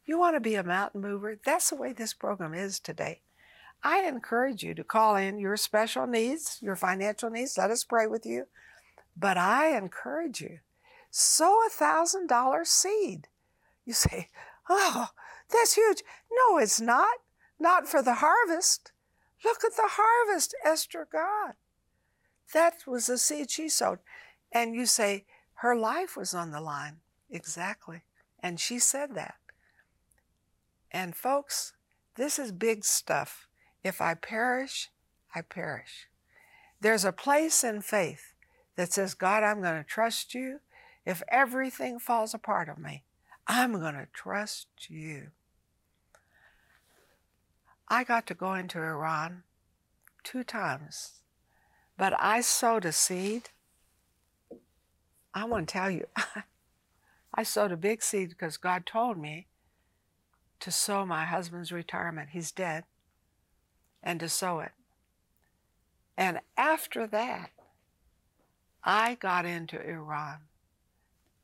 You 0.06 0.20
want 0.20 0.36
to 0.36 0.42
be 0.42 0.56
a 0.56 0.64
mountain 0.64 1.02
mover? 1.02 1.38
That's 1.44 1.70
the 1.70 1.76
way 1.76 1.94
this 1.94 2.14
program 2.14 2.54
is 2.54 2.80
today. 2.80 3.22
I 3.84 4.04
encourage 4.04 4.64
you 4.64 4.74
to 4.76 4.84
call 4.84 5.16
in 5.16 5.40
your 5.40 5.58
special 5.58 6.08
needs, 6.08 6.58
your 6.62 6.76
financial 6.76 7.30
needs. 7.30 7.58
Let 7.58 7.72
us 7.72 7.84
pray 7.84 8.08
with 8.08 8.26
you. 8.26 8.48
But 9.16 9.38
I 9.38 9.78
encourage 9.78 10.42
you, 10.42 10.60
sow 11.12 11.60
a 11.66 11.70
thousand 11.70 12.28
dollar 12.28 12.66
seed. 12.66 13.28
You 13.86 13.94
say, 13.94 14.30
oh, 14.70 15.10
that's 15.52 15.76
huge. 15.76 16.02
No, 16.32 16.58
it's 16.58 16.80
not. 16.80 17.18
Not 17.60 17.88
for 17.88 18.02
the 18.02 18.16
harvest. 18.16 18.93
Look 19.44 19.64
at 19.64 19.76
the 19.76 19.90
harvest 19.92 20.56
Esther 20.64 21.08
got. 21.12 21.56
That 22.54 22.88
was 22.88 23.08
the 23.08 23.18
seed 23.18 23.52
she 23.52 23.70
sowed. 23.70 24.00
And 24.52 24.76
you 24.76 24.86
say, 24.86 25.26
her 25.56 25.76
life 25.76 26.16
was 26.16 26.34
on 26.34 26.52
the 26.52 26.62
line. 26.62 26.98
Exactly. 27.30 28.04
And 28.40 28.60
she 28.60 28.80
said 28.80 29.16
that. 29.16 29.36
And 30.92 31.16
folks, 31.16 31.74
this 32.16 32.38
is 32.38 32.52
big 32.52 32.86
stuff. 32.86 33.48
If 33.84 34.00
I 34.02 34.14
perish, 34.14 34.90
I 35.34 35.42
perish. 35.42 36.08
There's 36.80 37.06
a 37.06 37.12
place 37.12 37.64
in 37.64 37.82
faith 37.82 38.34
that 38.76 38.94
says, 38.94 39.14
God, 39.14 39.44
I'm 39.44 39.62
going 39.62 39.82
to 39.82 39.88
trust 39.88 40.34
you. 40.34 40.60
If 41.06 41.24
everything 41.30 42.00
falls 42.00 42.34
apart 42.34 42.70
of 42.70 42.78
me, 42.78 43.04
I'm 43.48 43.74
going 43.80 43.96
to 43.96 44.08
trust 44.14 44.68
you. 44.90 45.32
I 47.94 48.04
got 48.04 48.26
to 48.26 48.34
go 48.34 48.56
into 48.56 48.80
Iran 48.80 49.44
two 50.24 50.44
times, 50.44 51.22
but 51.96 52.12
I 52.20 52.42
sowed 52.42 52.86
a 52.86 52.92
seed. 52.92 53.52
I 55.32 55.46
want 55.46 55.68
to 55.68 55.74
tell 55.74 55.92
you, 55.92 56.08
I 57.36 57.44
sowed 57.44 57.72
a 57.72 57.78
big 57.78 58.02
seed 58.02 58.30
because 58.30 58.58
God 58.58 58.88
told 58.88 59.20
me 59.20 59.46
to 60.60 60.72
sow 60.72 61.06
my 61.06 61.26
husband's 61.26 61.72
retirement. 61.72 62.30
He's 62.32 62.52
dead. 62.52 62.86
And 64.02 64.20
to 64.22 64.28
sow 64.28 64.60
it. 64.62 64.72
And 66.18 66.40
after 66.58 67.06
that, 67.06 67.52
I 68.84 69.14
got 69.14 69.46
into 69.46 69.80
Iran. 69.80 70.40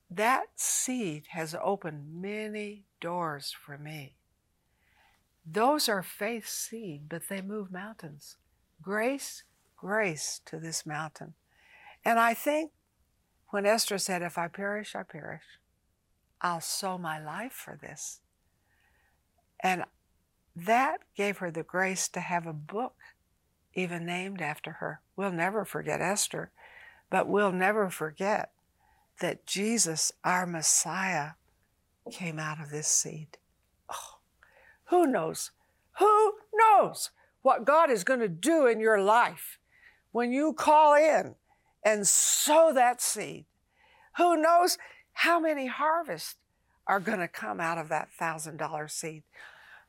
That 0.10 0.48
seed 0.56 1.26
has 1.30 1.56
opened 1.62 2.20
many 2.20 2.86
doors 3.00 3.56
for 3.56 3.78
me. 3.78 4.16
Those 5.52 5.90
are 5.90 6.04
faith 6.04 6.48
seed, 6.48 7.04
but 7.10 7.24
they 7.28 7.42
move 7.42 7.72
mountains. 7.72 8.38
Grace, 8.82 9.44
grace 9.76 10.42
to 10.46 10.60
this 10.60 10.86
mountain. 10.86 11.34
And 12.06 12.20
I 12.20 12.36
think 12.36 12.72
when 13.50 13.66
Esther 13.66 13.98
said, 13.98 14.22
If 14.22 14.38
I 14.38 14.48
perish, 14.48 14.96
I 14.96 15.04
perish, 15.04 15.44
I'll 16.40 16.62
sow 16.62 16.98
my 16.98 17.24
life 17.24 17.54
for 17.54 17.78
this. 17.82 18.20
And 19.62 19.86
that 20.56 21.00
gave 21.16 21.40
her 21.40 21.50
the 21.50 21.64
grace 21.64 22.08
to 22.10 22.20
have 22.20 22.46
a 22.46 22.54
book 22.54 22.96
even 23.74 24.06
named 24.06 24.42
after 24.42 24.74
her. 24.74 25.02
We'll 25.16 25.32
never 25.32 25.66
forget 25.66 26.00
Esther, 26.00 26.52
but 27.10 27.28
we'll 27.28 27.52
never 27.52 27.90
forget 27.90 28.52
that 29.20 29.48
Jesus, 29.48 30.12
our 30.24 30.46
Messiah, 30.46 31.32
came 32.12 32.38
out 32.38 32.62
of 32.62 32.70
this 32.70 32.88
seed. 32.88 33.38
Who 34.89 35.06
knows? 35.06 35.52
Who 35.99 36.34
knows 36.54 37.12
what 37.41 37.65
God 37.65 37.89
is 37.89 38.04
going 38.04 38.19
to 38.19 38.30
do 38.30 38.65
in 38.65 38.80
your 38.80 39.02
life 39.02 39.60
when 40.12 40.32
you 40.32 40.54
call 40.54 40.95
in 40.95 41.36
and 41.84 42.08
sow 42.08 42.71
that 42.73 43.02
seed? 43.02 43.45
Who 44.17 44.36
knows 44.36 44.78
how 45.13 45.39
many 45.39 45.67
harvests 45.67 46.36
are 46.88 46.99
going 46.99 47.19
to 47.19 47.28
come 47.28 47.60
out 47.60 47.78
of 47.78 47.89
that 47.89 48.12
thousand 48.12 48.58
dollar 48.58 48.88
seed? 48.88 49.23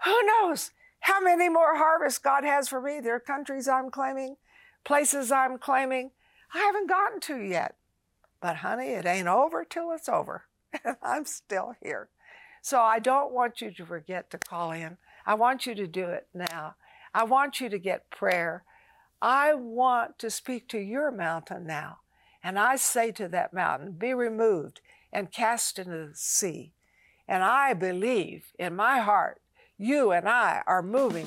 Who 0.04 0.22
knows 0.24 0.70
how 1.00 1.20
many 1.20 1.48
more 1.48 1.76
harvests 1.76 2.18
God 2.18 2.44
has 2.44 2.68
for 2.68 2.80
me? 2.80 3.00
There 3.00 3.14
are 3.14 3.20
countries 3.20 3.68
I'm 3.68 3.90
claiming, 3.90 4.36
places 4.84 5.32
I'm 5.32 5.58
claiming 5.58 6.10
I 6.52 6.58
haven't 6.58 6.88
gotten 6.88 7.20
to 7.20 7.38
yet. 7.40 7.76
But 8.40 8.56
honey, 8.56 8.88
it 8.88 9.06
ain't 9.06 9.28
over 9.28 9.64
till 9.64 9.92
it's 9.92 10.08
over. 10.08 10.44
I'm 11.02 11.24
still 11.24 11.74
here. 11.82 12.08
So 12.62 12.80
I 12.80 12.98
don't 12.98 13.32
want 13.32 13.60
you 13.60 13.70
to 13.70 13.86
forget 13.86 14.30
to 14.30 14.38
call 14.38 14.72
in. 14.72 14.98
I 15.26 15.34
want 15.34 15.66
you 15.66 15.74
to 15.74 15.86
do 15.86 16.06
it 16.06 16.28
now. 16.34 16.74
I 17.14 17.24
want 17.24 17.60
you 17.60 17.68
to 17.68 17.78
get 17.78 18.10
prayer. 18.10 18.64
I 19.22 19.54
want 19.54 20.18
to 20.18 20.30
speak 20.30 20.68
to 20.68 20.78
your 20.78 21.10
mountain 21.10 21.66
now. 21.66 21.98
And 22.42 22.58
I 22.58 22.76
say 22.76 23.12
to 23.12 23.28
that 23.28 23.52
mountain, 23.52 23.92
be 23.92 24.14
removed 24.14 24.80
and 25.12 25.32
cast 25.32 25.78
into 25.78 26.08
the 26.08 26.14
sea. 26.14 26.72
And 27.28 27.42
I 27.42 27.74
believe 27.74 28.52
in 28.58 28.74
my 28.74 28.98
heart, 28.98 29.40
you 29.78 30.12
and 30.12 30.28
I 30.28 30.62
are 30.66 30.82
moving 30.82 31.26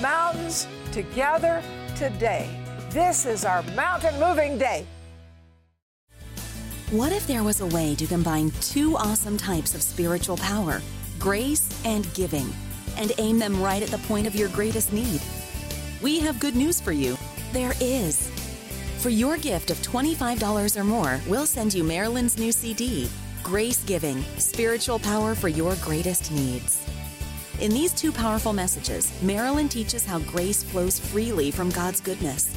mountains 0.00 0.66
together 0.92 1.62
today. 1.96 2.48
This 2.90 3.26
is 3.26 3.44
our 3.44 3.62
mountain 3.74 4.18
moving 4.20 4.58
day. 4.58 4.86
What 6.92 7.10
if 7.10 7.26
there 7.26 7.42
was 7.42 7.62
a 7.62 7.66
way 7.68 7.94
to 7.94 8.06
combine 8.06 8.50
two 8.60 8.98
awesome 8.98 9.38
types 9.38 9.74
of 9.74 9.80
spiritual 9.80 10.36
power, 10.36 10.82
grace 11.18 11.66
and 11.86 12.06
giving, 12.12 12.52
and 12.98 13.12
aim 13.16 13.38
them 13.38 13.62
right 13.62 13.82
at 13.82 13.88
the 13.88 14.06
point 14.06 14.26
of 14.26 14.34
your 14.34 14.50
greatest 14.50 14.92
need? 14.92 15.22
We 16.02 16.18
have 16.20 16.38
good 16.38 16.54
news 16.54 16.82
for 16.82 16.92
you. 16.92 17.16
There 17.54 17.72
is. 17.80 18.30
For 18.98 19.08
your 19.08 19.38
gift 19.38 19.70
of 19.70 19.78
$25 19.78 20.76
or 20.76 20.84
more, 20.84 21.18
we'll 21.26 21.46
send 21.46 21.72
you 21.72 21.82
Marilyn's 21.82 22.36
new 22.36 22.52
CD, 22.52 23.08
Grace 23.42 23.82
Giving 23.84 24.22
Spiritual 24.36 24.98
Power 24.98 25.34
for 25.34 25.48
Your 25.48 25.76
Greatest 25.76 26.30
Needs. 26.30 26.86
In 27.58 27.70
these 27.70 27.94
two 27.94 28.12
powerful 28.12 28.52
messages, 28.52 29.10
Marilyn 29.22 29.70
teaches 29.70 30.04
how 30.04 30.18
grace 30.18 30.62
flows 30.62 30.98
freely 30.98 31.50
from 31.50 31.70
God's 31.70 32.02
goodness. 32.02 32.54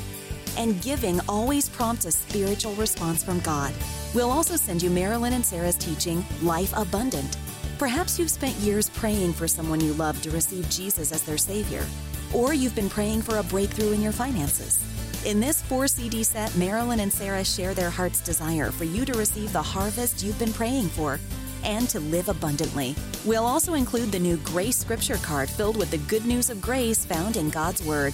And 0.57 0.81
giving 0.81 1.19
always 1.27 1.69
prompts 1.69 2.05
a 2.05 2.11
spiritual 2.11 2.73
response 2.73 3.23
from 3.23 3.39
God. 3.41 3.73
We'll 4.13 4.31
also 4.31 4.55
send 4.55 4.81
you 4.81 4.89
Marilyn 4.89 5.33
and 5.33 5.45
Sarah's 5.45 5.75
teaching, 5.75 6.25
Life 6.41 6.73
Abundant. 6.75 7.37
Perhaps 7.77 8.17
you've 8.17 8.31
spent 8.31 8.55
years 8.55 8.89
praying 8.89 9.33
for 9.33 9.47
someone 9.47 9.81
you 9.81 9.93
love 9.93 10.21
to 10.21 10.31
receive 10.31 10.69
Jesus 10.69 11.11
as 11.11 11.23
their 11.23 11.37
Savior, 11.37 11.85
or 12.33 12.53
you've 12.53 12.75
been 12.75 12.89
praying 12.89 13.21
for 13.21 13.37
a 13.37 13.43
breakthrough 13.43 13.91
in 13.91 14.01
your 14.01 14.13
finances. 14.13 14.79
In 15.25 15.39
this 15.39 15.61
four 15.61 15.87
CD 15.87 16.23
set, 16.23 16.55
Marilyn 16.55 16.99
and 16.99 17.11
Sarah 17.11 17.43
share 17.43 17.73
their 17.73 17.89
heart's 17.89 18.21
desire 18.21 18.71
for 18.71 18.83
you 18.85 19.05
to 19.05 19.13
receive 19.17 19.51
the 19.51 19.61
harvest 19.61 20.23
you've 20.23 20.39
been 20.39 20.53
praying 20.53 20.87
for 20.89 21.19
and 21.63 21.89
to 21.89 21.99
live 21.99 22.29
abundantly. 22.29 22.95
We'll 23.25 23.45
also 23.45 23.73
include 23.73 24.11
the 24.11 24.19
new 24.19 24.37
Grace 24.37 24.77
Scripture 24.77 25.17
card 25.17 25.49
filled 25.49 25.77
with 25.77 25.89
the 25.91 25.97
good 25.97 26.25
news 26.25 26.49
of 26.49 26.61
grace 26.61 27.03
found 27.03 27.37
in 27.37 27.49
God's 27.49 27.83
Word. 27.83 28.13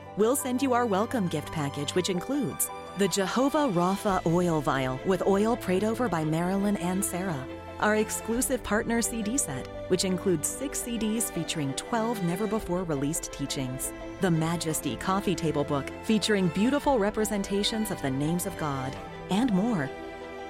we'll 0.21 0.35
send 0.35 0.61
you 0.61 0.73
our 0.73 0.85
welcome 0.85 1.27
gift 1.27 1.51
package, 1.51 1.95
which 1.95 2.11
includes 2.11 2.69
the 2.99 3.07
Jehovah 3.07 3.67
Rapha 3.69 4.23
oil 4.27 4.61
vial 4.61 4.99
with 5.03 5.25
oil 5.25 5.57
prayed 5.57 5.83
over 5.83 6.07
by 6.07 6.23
Marilyn 6.23 6.77
and 6.77 7.03
Sarah. 7.03 7.47
Our 7.79 7.95
exclusive 7.95 8.61
partner 8.61 9.01
CD 9.01 9.35
set, 9.35 9.65
which 9.89 10.05
includes 10.05 10.47
six 10.47 10.79
CDs 10.79 11.31
featuring 11.31 11.73
12 11.73 12.23
never 12.23 12.45
before 12.45 12.83
released 12.83 13.33
teachings. 13.33 13.93
The 14.19 14.29
Majesty 14.29 14.95
Coffee 14.95 15.33
Table 15.33 15.63
Book, 15.63 15.89
featuring 16.03 16.49
beautiful 16.49 16.99
representations 16.99 17.89
of 17.89 17.99
the 18.03 18.11
names 18.11 18.45
of 18.45 18.55
God, 18.59 18.95
and 19.31 19.51
more. 19.51 19.89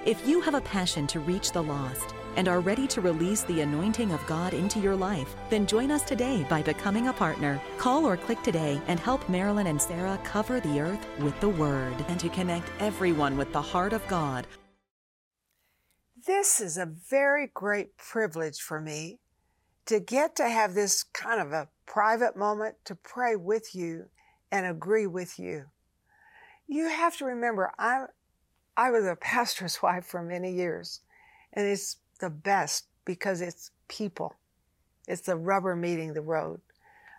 If 0.04 0.28
you 0.28 0.42
have 0.42 0.56
a 0.56 0.68
passion 0.76 1.08
to 1.08 1.22
reach 1.22 1.54
the 1.54 1.64
lost, 1.64 2.14
and 2.36 2.48
are 2.48 2.60
ready 2.60 2.88
to 2.88 3.02
release 3.02 3.44
the 3.44 3.62
anointing 3.62 4.12
of 4.12 4.26
God 4.28 4.54
into 4.54 4.80
your 4.80 4.96
life, 4.96 5.36
then 5.50 5.66
join 5.66 5.92
us 5.92 6.02
today 6.02 6.46
by 6.50 6.62
becoming 6.62 7.08
a 7.08 7.14
partner. 7.14 7.62
Call 7.78 8.06
or 8.06 8.18
click 8.18 8.42
today 8.44 8.82
and 8.88 9.00
help 9.00 9.28
Marilyn 9.30 9.68
and 9.68 9.82
Sarah 9.82 10.20
cover 10.24 10.60
the 10.60 10.80
earth 10.80 11.06
with 11.20 11.40
the 11.40 11.50
Word 11.50 11.96
and 12.08 12.20
to 12.20 12.30
connect 12.30 12.72
everyone 12.80 13.38
with 13.38 13.52
the 13.54 13.62
heart 13.62 13.94
of 13.94 14.08
God. 14.08 14.48
This 16.28 16.60
is 16.60 16.78
a 16.78 16.86
very 16.86 17.50
great 17.54 17.98
privilege 17.98 18.60
for 18.60 18.80
me 18.80 19.20
to 19.88 20.00
get 20.00 20.36
to 20.36 20.48
have 20.48 20.74
this 20.74 21.04
kind 21.04 21.42
of 21.42 21.52
a 21.52 21.68
private 21.86 22.38
moment 22.38 22.76
to 22.86 22.96
pray 22.96 23.36
with 23.36 23.74
you 23.74 24.06
and 24.52 24.66
agree 24.66 25.08
with 25.08 25.40
you. 25.40 25.66
You 26.68 26.88
have 26.90 27.18
to 27.18 27.26
remember, 27.26 27.72
I, 27.80 28.06
I 28.78 28.92
was 28.92 29.06
a 29.06 29.16
pastor's 29.16 29.82
wife 29.84 30.06
for 30.06 30.22
many 30.22 30.54
years, 30.54 31.02
and 31.54 31.68
it's 31.68 31.98
the 32.22 32.30
best 32.30 32.86
because 33.04 33.42
it's 33.42 33.72
people. 33.88 34.36
It's 35.08 35.22
the 35.22 35.36
rubber 35.36 35.76
meeting 35.76 36.14
the 36.14 36.22
road. 36.22 36.62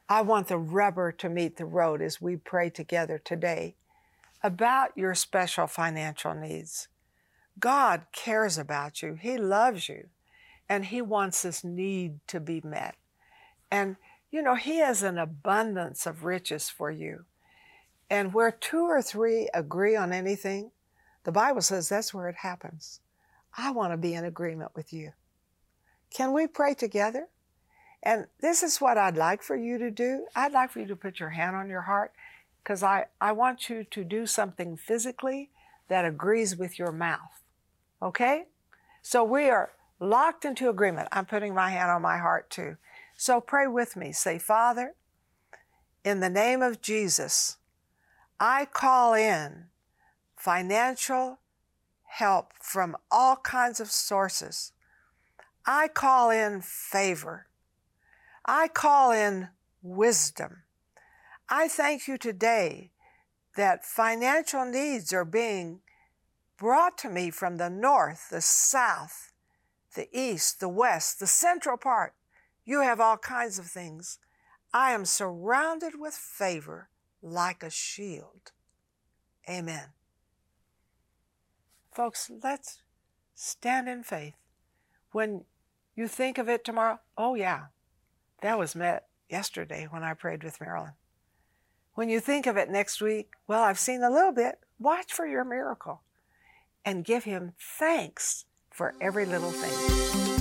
I 0.09 0.23
want 0.23 0.49
the 0.49 0.59
rubber 0.59 1.13
to 1.13 1.29
meet 1.29 1.57
the 1.57 1.67
road 1.67 2.01
as 2.01 2.21
we 2.21 2.37
pray 2.37 2.71
together 2.71 3.19
today 3.19 3.75
about 4.43 4.97
your 4.97 5.15
special 5.15 5.67
financial 5.67 6.35
needs. 6.35 6.89
God 7.59 8.07
cares 8.13 8.59
about 8.59 9.03
you. 9.03 9.19
He 9.21 9.37
loves 9.37 9.89
you. 9.89 10.09
And 10.69 10.87
He 10.87 11.03
wants 11.03 11.43
this 11.43 11.63
need 11.63 12.21
to 12.29 12.41
be 12.41 12.63
met. 12.65 12.95
And, 13.71 13.97
you 14.31 14.43
know, 14.43 14.55
He 14.55 14.79
has 14.79 15.03
an 15.03 15.19
abundance 15.19 16.07
of 16.07 16.25
riches 16.25 16.71
for 16.71 16.91
you. 16.91 17.25
And 18.09 18.33
where 18.35 18.51
two 18.51 18.85
or 18.85 19.03
three 19.03 19.49
agree 19.55 19.97
on 19.97 20.13
anything, 20.13 20.71
the 21.25 21.33
Bible 21.33 21.63
says 21.63 21.89
that's 21.89 22.13
where 22.13 22.29
it 22.29 22.37
happens. 22.37 23.01
I 23.57 23.71
want 23.71 23.93
to 23.93 23.97
be 23.97 24.15
in 24.15 24.25
agreement 24.25 24.73
with 24.75 24.93
you. 24.93 25.13
Can 26.11 26.33
we 26.33 26.47
pray 26.47 26.75
together? 26.75 27.29
And 28.03 28.27
this 28.41 28.63
is 28.63 28.81
what 28.81 28.99
I'd 28.99 29.17
like 29.17 29.43
for 29.43 29.57
you 29.57 29.79
to 29.79 29.91
do. 29.91 30.27
I'd 30.35 30.53
like 30.53 30.71
for 30.71 30.81
you 30.81 30.87
to 30.87 30.97
put 30.97 31.21
your 31.21 31.31
hand 31.31 31.55
on 31.55 31.69
your 31.69 31.83
heart 31.83 32.13
because 32.63 32.83
I, 32.83 33.07
I 33.21 33.33
want 33.33 33.69
you 33.69 33.85
to 33.85 34.05
do 34.05 34.27
something 34.27 34.77
physically 34.77 35.51
that 35.89 36.05
agrees 36.05 36.57
with 36.57 36.79
your 36.79 36.93
mouth. 36.93 37.43
Okay? 38.01 38.47
So 39.03 39.23
we 39.23 39.49
are 39.49 39.71
locked 40.01 40.45
into 40.45 40.69
agreement. 40.69 41.09
I'm 41.13 41.27
putting 41.27 41.55
my 41.55 41.71
hand 41.71 41.91
on 41.91 42.03
my 42.03 42.19
heart 42.19 42.51
too. 42.51 42.77
So 43.17 43.41
pray 43.41 43.67
with 43.67 43.97
me. 43.97 44.13
Say, 44.13 44.39
Father, 44.39 44.95
in 46.05 46.21
the 46.21 46.31
name 46.31 46.63
of 46.63 46.83
Jesus, 46.83 47.59
I 48.41 48.65
call 48.65 49.15
in 49.15 49.67
financial 50.37 51.39
help 52.17 52.53
from 52.61 52.95
all 53.11 53.37
kinds 53.37 53.81
of 53.81 53.91
sources. 53.91 54.73
I 55.65 55.89
call 55.89 56.31
in 56.31 56.61
favor. 56.61 57.47
I 58.45 58.69
call 58.69 59.13
in 59.13 59.49
wisdom. 59.83 60.65
I 61.49 61.69
thank 61.69 62.07
you 62.07 62.19
today 62.19 62.91
that 63.57 63.87
financial 63.87 64.67
needs 64.67 65.13
are 65.13 65.25
being 65.25 65.81
brought 66.59 66.99
to 66.99 67.09
me 67.09 67.31
from 67.31 67.57
the 67.57 67.71
north, 67.71 68.29
the 68.31 68.43
south, 68.43 69.33
the 69.95 70.09
east, 70.13 70.61
the 70.61 70.69
west, 70.69 71.19
the 71.19 71.27
central 71.27 71.79
part. 71.79 72.15
You 72.65 72.83
have 72.83 73.01
all 73.01 73.17
kinds 73.17 73.59
of 73.59 73.67
things. 73.67 74.19
I 74.75 74.93
am 74.93 75.07
surrounded 75.07 75.99
with 75.99 76.15
favor 76.15 76.91
like 77.23 77.63
a 77.63 77.71
shield. 77.71 78.53
Amen. 79.49 79.89
Folks, 81.93 82.31
let's 82.43 82.81
stand 83.35 83.89
in 83.89 84.03
faith. 84.03 84.35
When 85.13 85.45
you 85.95 86.09
think 86.09 86.39
of 86.39 86.49
it 86.49 86.65
tomorrow, 86.65 87.01
oh, 87.19 87.35
yeah, 87.35 87.65
that 88.41 88.59
was 88.59 88.75
met 88.75 89.09
yesterday 89.29 89.87
when 89.91 90.03
I 90.03 90.15
prayed 90.15 90.43
with 90.43 90.61
Marilyn. 90.61 90.93
When 91.95 92.09
you 92.09 92.21
think 92.21 92.47
of 92.47 92.57
it 92.57 92.71
next 92.71 93.03
week, 93.03 93.33
well, 93.47 93.63
I've 93.63 93.79
seen 93.79 94.03
a 94.03 94.11
little 94.11 94.33
bit. 94.33 94.55
Watch 94.79 95.13
for 95.13 95.27
your 95.27 95.45
miracle 95.45 96.01
and 96.83 97.05
give 97.05 97.25
Him 97.25 97.53
thanks 97.59 98.47
for 98.71 98.95
every 99.01 99.27
little 99.27 99.51
thing. 99.51 100.32